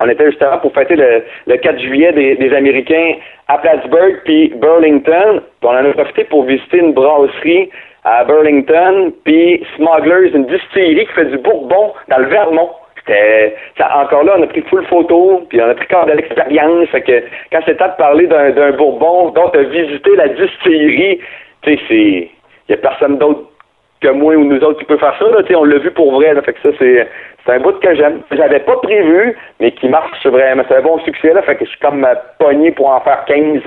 on 0.00 0.08
était 0.08 0.26
justement 0.26 0.58
pour 0.58 0.72
fêter 0.74 0.96
le, 0.96 1.56
4 1.56 1.78
juillet 1.80 2.12
des, 2.12 2.54
Américains 2.54 3.14
à 3.48 3.58
Plattsburgh 3.58 4.20
puis 4.24 4.52
Burlington. 4.56 5.40
Puis 5.60 5.68
on 5.68 5.70
en 5.70 5.84
a 5.84 5.92
profité 5.92 6.24
pour 6.24 6.44
visiter 6.44 6.78
une 6.78 6.92
brasserie 6.92 7.70
à 8.04 8.24
Burlington, 8.24 9.12
puis 9.24 9.64
Smugglers, 9.74 10.30
une 10.32 10.46
distillerie 10.46 11.06
qui 11.06 11.12
fait 11.12 11.24
du 11.24 11.38
bourbon 11.38 11.92
dans 12.08 12.18
le 12.18 12.26
Vermont. 12.26 12.70
C'était 12.98 13.56
encore 13.80 14.24
là, 14.24 14.34
on 14.38 14.42
a 14.42 14.46
pris 14.46 14.62
full 14.62 14.84
photo, 14.86 15.44
puis 15.48 15.60
on 15.60 15.68
a 15.68 15.74
pris 15.74 15.86
quand 15.88 16.06
de 16.06 16.12
l'expérience. 16.12 16.88
Fait 16.90 17.02
que 17.02 17.22
quand 17.50 17.60
c'est 17.66 17.76
temps 17.76 17.88
de 17.88 17.96
parler 17.96 18.26
d'un 18.26 18.72
bourbon, 18.72 19.30
donc 19.30 19.54
de 19.54 19.60
visiter 19.60 20.14
la 20.16 20.28
distillerie, 20.28 21.20
tu 21.62 21.74
sais, 21.74 21.82
c'est. 21.88 22.30
Il 22.68 22.74
n'y 22.74 22.74
a 22.74 22.78
personne 22.78 23.18
d'autre 23.18 23.48
que 24.00 24.08
moi 24.08 24.34
ou 24.34 24.44
nous 24.44 24.60
autres 24.60 24.78
qui 24.78 24.84
peut 24.84 24.98
faire 24.98 25.14
ça. 25.18 25.24
Là, 25.24 25.42
on 25.56 25.64
l'a 25.64 25.78
vu 25.78 25.90
pour 25.90 26.12
vrai. 26.12 26.34
Là, 26.34 26.42
fait 26.42 26.52
que 26.52 26.60
ça, 26.62 26.70
c'est 26.78 27.08
c'est 27.44 27.52
un 27.52 27.60
bout 27.60 27.78
que 27.80 27.94
j'aime. 27.94 28.20
J'avais 28.32 28.60
pas 28.60 28.76
prévu, 28.76 29.36
mais 29.60 29.72
qui 29.72 29.88
marche 29.88 30.26
vraiment. 30.26 30.64
C'est 30.68 30.76
un 30.76 30.82
bon 30.82 30.98
succès, 31.00 31.32
là. 31.32 31.42
Fait 31.42 31.56
que 31.56 31.64
je 31.64 31.70
suis 31.70 31.80
comme 31.80 32.06
pogné 32.38 32.72
pour 32.72 32.88
en 32.88 33.00
faire 33.00 33.24
15 33.26 33.62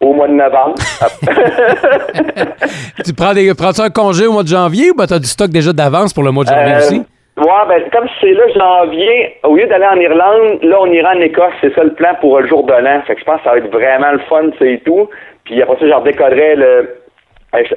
au 0.00 0.14
mois 0.14 0.28
de 0.28 0.32
novembre. 0.32 0.76
tu 3.04 3.12
prends 3.14 3.34
des, 3.34 3.52
prends-tu 3.54 3.82
un 3.82 3.90
congé 3.90 4.26
au 4.26 4.32
mois 4.32 4.42
de 4.42 4.48
janvier 4.48 4.90
ou 4.90 4.94
ben, 4.94 5.06
tu 5.06 5.14
as 5.14 5.18
du 5.18 5.26
stock 5.26 5.50
déjà 5.50 5.72
d'avance 5.72 6.14
pour 6.14 6.24
le 6.24 6.30
mois 6.30 6.44
de 6.44 6.48
janvier 6.48 6.72
euh, 6.72 6.78
aussi? 6.78 7.02
Ouais, 7.36 7.66
ben, 7.68 7.82
comme 7.92 8.08
c'est 8.20 8.32
là 8.32 8.44
janvier, 8.54 9.36
au 9.44 9.56
lieu 9.56 9.66
d'aller 9.66 9.86
en 9.86 10.00
Irlande, 10.00 10.62
là, 10.62 10.78
on 10.80 10.86
ira 10.86 11.14
en 11.14 11.20
Écosse. 11.20 11.52
C'est 11.60 11.74
ça 11.74 11.84
le 11.84 11.92
plan 11.94 12.14
pour 12.20 12.40
le 12.40 12.46
jour 12.46 12.64
de 12.64 12.72
l'an. 12.72 13.02
Fait 13.06 13.14
que 13.14 13.20
je 13.20 13.24
pense 13.24 13.38
que 13.38 13.44
ça 13.44 13.52
va 13.52 13.58
être 13.58 13.70
vraiment 13.70 14.12
le 14.12 14.18
fun, 14.20 14.50
c'est 14.58 14.82
tout. 14.84 15.08
Puis 15.44 15.62
après 15.62 15.78
ça, 15.78 15.86
je 15.86 15.92
redécoderai 15.92 16.56
le. 16.56 16.96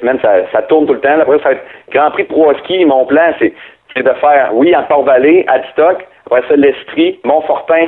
Même 0.02 0.20
ça, 0.20 0.50
ça 0.52 0.62
tourne 0.62 0.86
tout 0.86 0.94
le 0.94 1.00
temps. 1.00 1.20
Après, 1.20 1.38
ça 1.38 1.44
va 1.44 1.52
être 1.52 1.64
Grand 1.90 2.10
Prix 2.10 2.24
de 2.24 2.28
trois 2.28 2.54
skis. 2.58 2.84
Mon 2.84 3.06
plan, 3.06 3.32
c'est 3.38 3.52
de 3.96 4.10
faire, 4.20 4.50
oui, 4.52 4.74
en 4.74 4.82
Port-Vallée, 4.84 5.44
à 5.48 5.62
Stock, 5.72 6.04
après 6.26 6.42
ça, 6.48 6.56
l'Estrie, 6.56 7.20
Montfortin, 7.24 7.86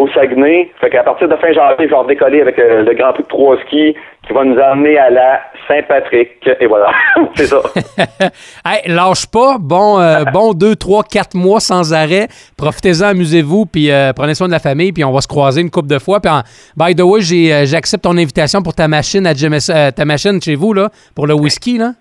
au 0.00 0.08
Saguenay. 0.08 0.70
Fait 0.80 0.90
qu'à 0.90 1.02
partir 1.02 1.28
de 1.28 1.36
fin 1.36 1.52
janvier, 1.52 1.88
je 1.88 1.94
vais 1.94 2.06
décoller 2.08 2.40
avec 2.40 2.58
euh, 2.58 2.82
le 2.82 2.94
Grand 2.94 3.12
Prix 3.12 3.22
de 3.22 3.28
trois 3.28 3.56
skis 3.66 3.94
qui 4.26 4.32
va 4.32 4.44
nous 4.44 4.58
emmener 4.58 4.98
à 4.98 5.10
la 5.10 5.40
Saint-Patrick. 5.68 6.30
Et 6.60 6.66
voilà, 6.66 6.90
c'est 7.34 7.46
ça. 7.46 7.60
hey, 8.64 8.90
lâche 8.92 9.26
pas. 9.26 9.56
Bon, 9.60 10.00
euh, 10.00 10.24
bon 10.32 10.52
deux, 10.52 10.76
trois, 10.76 11.02
quatre 11.02 11.34
mois 11.34 11.60
sans 11.60 11.92
arrêt. 11.92 12.28
Profitez-en, 12.56 13.08
amusez-vous, 13.08 13.66
puis 13.66 13.90
euh, 13.90 14.12
prenez 14.14 14.34
soin 14.34 14.46
de 14.46 14.52
la 14.52 14.58
famille, 14.58 14.92
puis 14.92 15.04
on 15.04 15.12
va 15.12 15.20
se 15.20 15.28
croiser 15.28 15.60
une 15.60 15.70
couple 15.70 15.88
de 15.88 15.98
fois. 15.98 16.20
Puis 16.20 16.30
by 16.76 16.94
the 16.94 17.02
way, 17.02 17.20
j'accepte 17.66 18.04
ton 18.04 18.16
invitation 18.16 18.62
pour 18.62 18.74
ta 18.74 18.88
machine 18.88 19.26
à 19.26 19.92
ta 19.92 20.04
machine 20.04 20.40
chez 20.40 20.54
vous, 20.54 20.72
là, 20.72 20.88
pour 21.14 21.26
le 21.26 21.34
whisky, 21.34 21.78
là. 21.78 21.92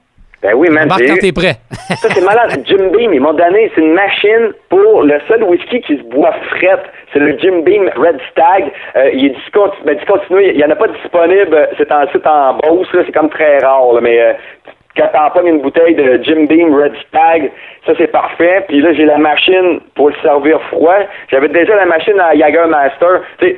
Ben 0.41 0.53
oui, 0.55 0.69
man. 0.69 0.85
Embarque 0.85 1.05
quand 1.05 1.19
t'es 1.19 1.31
prêt. 1.33 1.55
ça, 1.71 2.09
c'est 2.09 2.23
malade. 2.23 2.63
Jim 2.65 2.91
Beam, 2.95 3.13
ils 3.13 3.19
m'ont 3.19 3.33
donné, 3.33 3.71
c'est 3.75 3.81
une 3.81 3.93
machine 3.93 4.53
pour 4.69 5.03
le 5.03 5.19
seul 5.27 5.43
whisky 5.43 5.81
qui 5.81 5.97
se 5.97 6.03
boit 6.03 6.33
fret. 6.49 6.79
C'est 7.11 7.19
le 7.19 7.37
Jim 7.39 7.61
Beam 7.65 7.89
Red 7.95 8.19
Stag. 8.31 8.71
Euh, 8.95 9.09
il 9.13 9.25
est 9.25 9.29
discontinu, 9.29 9.83
ben, 9.85 9.97
discontinu, 9.97 10.43
il 10.45 10.55
n'y 10.55 10.63
en 10.63 10.69
a 10.69 10.75
pas 10.75 10.87
disponible. 10.87 11.69
C'est 11.77 11.91
en 11.91 12.07
site 12.11 12.25
en 12.25 12.53
Beauce, 12.53 12.87
c'est 12.93 13.11
comme 13.11 13.29
très 13.29 13.57
rare, 13.59 13.93
là, 13.93 14.01
mais 14.01 14.21
euh, 14.21 14.33
quand 14.95 15.31
t'en 15.33 15.45
une 15.45 15.61
bouteille 15.61 15.95
de 15.95 16.19
Jim 16.23 16.45
Beam 16.45 16.73
Red 16.73 16.93
Stag, 17.07 17.51
ça 17.85 17.93
c'est 17.97 18.11
parfait. 18.11 18.65
Puis 18.67 18.81
là, 18.81 18.93
j'ai 18.93 19.05
la 19.05 19.17
machine 19.17 19.81
pour 19.95 20.09
le 20.09 20.15
servir 20.21 20.61
froid. 20.69 20.99
J'avais 21.29 21.49
déjà 21.49 21.75
la 21.75 21.85
machine 21.85 22.19
à 22.19 22.35
Jagermaster. 22.35 23.21
Tu 23.39 23.47
sais, 23.47 23.57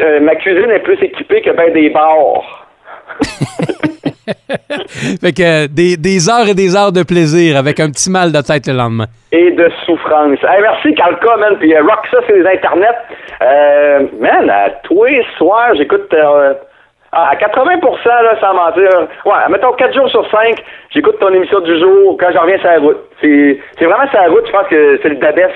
euh, 0.00 0.20
ma 0.20 0.34
cuisine 0.36 0.70
est 0.70 0.80
plus 0.80 1.02
équipée 1.02 1.40
que 1.40 1.50
ben 1.50 1.72
des 1.72 1.90
bars. 1.90 2.66
fait 5.20 5.32
que 5.32 5.66
des, 5.66 5.96
des, 5.96 6.28
heures 6.28 6.48
et 6.48 6.54
des 6.54 6.76
heures 6.76 6.92
de 6.92 7.02
plaisir 7.02 7.56
avec 7.56 7.80
un 7.80 7.90
petit 7.90 8.10
mal 8.10 8.32
de 8.32 8.40
tête 8.40 8.66
le 8.66 8.74
lendemain. 8.74 9.06
Et 9.32 9.50
de 9.52 9.70
souffrance. 9.86 10.38
merci, 10.42 10.94
Calca, 10.94 11.36
man. 11.36 11.56
Puis 11.58 11.74
euh, 11.74 11.82
rock 11.82 12.06
ça 12.10 12.18
sur 12.26 12.34
les 12.34 12.46
internets. 12.46 12.86
Euh, 13.42 14.06
man, 14.20 14.50
à 14.50 14.70
tous 14.84 15.04
les 15.04 15.24
soirs, 15.36 15.74
j'écoute. 15.76 16.12
Euh, 16.12 16.54
à 17.12 17.34
80 17.34 17.80
là, 18.04 18.36
sans 18.40 18.54
mentir. 18.54 19.08
Ouais, 19.24 19.32
mettons 19.50 19.72
4 19.72 19.94
jours 19.94 20.08
sur 20.10 20.30
5, 20.30 20.62
j'écoute 20.90 21.18
ton 21.18 21.34
émission 21.34 21.58
du 21.58 21.76
jour 21.80 22.16
quand 22.20 22.30
je 22.32 22.38
reviens 22.38 22.58
sur 22.58 22.68
la 22.68 22.78
route. 22.78 22.98
C'est, 23.20 23.58
vraiment 23.80 24.08
sur 24.10 24.20
la 24.20 24.28
route, 24.28 24.46
je 24.46 24.52
pense 24.52 24.68
que 24.68 25.00
c'est 25.02 25.08
le 25.08 25.16
Dabès 25.16 25.50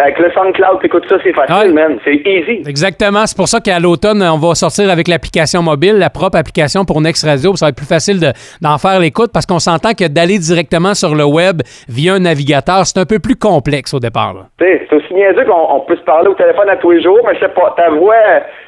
avec 0.00 0.18
le 0.18 0.30
SoundCloud, 0.32 0.78
écoute 0.82 1.04
ça, 1.08 1.16
c'est 1.22 1.32
facile, 1.32 1.74
man. 1.74 1.98
C'est 2.04 2.16
easy. 2.24 2.62
Exactement. 2.66 3.26
C'est 3.26 3.36
pour 3.36 3.48
ça 3.48 3.60
qu'à 3.60 3.78
l'automne, 3.78 4.22
on 4.22 4.38
va 4.38 4.54
sortir 4.54 4.90
avec 4.90 5.08
l'application 5.08 5.62
mobile, 5.62 5.98
la 5.98 6.10
propre 6.10 6.38
application 6.38 6.84
pour 6.84 7.00
Next 7.00 7.24
Radio. 7.24 7.54
Ça 7.56 7.66
va 7.66 7.70
être 7.70 7.76
plus 7.76 7.86
facile 7.86 8.18
d'en 8.60 8.78
faire 8.78 8.98
l'écoute 9.00 9.30
parce 9.32 9.46
qu'on 9.46 9.58
s'entend 9.58 9.92
que 9.92 10.08
d'aller 10.08 10.38
directement 10.38 10.94
sur 10.94 11.14
le 11.14 11.24
web 11.24 11.62
via 11.88 12.14
un 12.14 12.20
navigateur, 12.20 12.86
c'est 12.86 12.98
un 12.98 13.04
peu 13.06 13.18
plus 13.18 13.36
complexe 13.36 13.92
au 13.92 14.00
départ. 14.00 14.34
C'est 14.58 14.92
aussi 14.92 15.14
niaiseux 15.14 15.44
qu'on 15.44 15.80
peut 15.80 15.96
se 15.96 16.02
parler 16.02 16.28
au 16.28 16.34
téléphone 16.34 16.68
à 16.70 16.76
tous 16.76 16.92
les 16.92 17.02
jours, 17.02 17.20
mais 17.26 17.34
je 17.34 17.40
sais 17.40 17.48
pas, 17.48 17.74
ta 17.76 17.90
voix, 17.90 18.14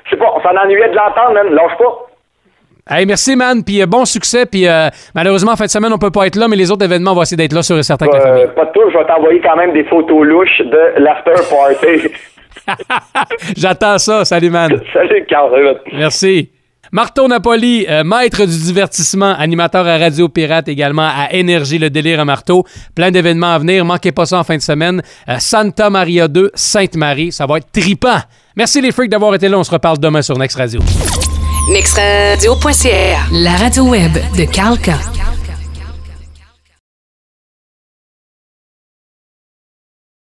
je 0.04 0.10
sais 0.10 0.16
pas, 0.16 0.32
on 0.36 0.42
s'en 0.42 0.56
ennuyait 0.56 0.88
de 0.90 0.96
l'entendre, 0.96 1.34
man. 1.34 1.54
Lâche 1.54 1.76
pas. 1.78 2.13
Hey, 2.88 3.06
merci, 3.06 3.34
man. 3.34 3.64
Puis 3.64 3.80
euh, 3.80 3.86
bon 3.86 4.04
succès. 4.04 4.46
Puis 4.46 4.68
euh, 4.68 4.88
malheureusement, 5.14 5.52
en 5.52 5.56
fin 5.56 5.64
de 5.64 5.70
semaine, 5.70 5.92
on 5.92 5.98
peut 5.98 6.10
pas 6.10 6.26
être 6.26 6.36
là, 6.36 6.48
mais 6.48 6.56
les 6.56 6.70
autres 6.70 6.84
événements 6.84 7.14
vont 7.14 7.22
essayer 7.22 7.36
d'être 7.36 7.54
là 7.54 7.62
sur 7.62 7.82
certains 7.82 8.06
famille. 8.06 8.46
Pas 8.54 8.66
de 8.66 8.72
tout. 8.72 8.90
Je 8.92 8.98
vais 8.98 9.06
t'envoyer 9.06 9.40
quand 9.40 9.56
même 9.56 9.72
des 9.72 9.84
photos 9.84 10.26
louches 10.26 10.58
de 10.60 11.00
l'after 11.02 11.32
party. 11.50 12.12
J'attends 13.56 13.98
ça. 13.98 14.24
Salut, 14.24 14.50
man. 14.50 14.80
Salut, 14.92 15.24
Carl. 15.28 15.80
Merci. 15.92 16.50
Marteau 16.92 17.26
Napoli, 17.26 17.86
euh, 17.88 18.04
maître 18.04 18.44
du 18.44 18.56
divertissement, 18.56 19.34
animateur 19.36 19.84
à 19.86 19.98
Radio 19.98 20.28
Pirate 20.28 20.68
également, 20.68 21.08
à 21.08 21.32
Énergie, 21.32 21.78
le 21.78 21.90
délire 21.90 22.20
à 22.20 22.24
Marteau. 22.24 22.64
Plein 22.94 23.10
d'événements 23.10 23.54
à 23.54 23.58
venir. 23.58 23.84
Manquez 23.84 24.12
pas 24.12 24.26
ça 24.26 24.38
en 24.38 24.44
fin 24.44 24.56
de 24.56 24.62
semaine. 24.62 25.02
Euh, 25.28 25.36
Santa 25.40 25.90
Maria 25.90 26.28
2, 26.28 26.52
Sainte-Marie. 26.54 27.32
Ça 27.32 27.46
va 27.46 27.56
être 27.58 27.72
tripant. 27.72 28.18
Merci 28.56 28.80
les 28.80 28.92
freaks 28.92 29.10
d'avoir 29.10 29.34
été 29.34 29.48
là. 29.48 29.58
On 29.58 29.64
se 29.64 29.72
reparle 29.72 29.98
demain 29.98 30.22
sur 30.22 30.38
Next 30.38 30.56
Radio. 30.56 30.80
NextRadio.ca, 31.66 33.28
la 33.30 33.56
radio 33.56 33.84
web 33.84 34.12
de 34.32 34.46
Calca. 34.46 35.23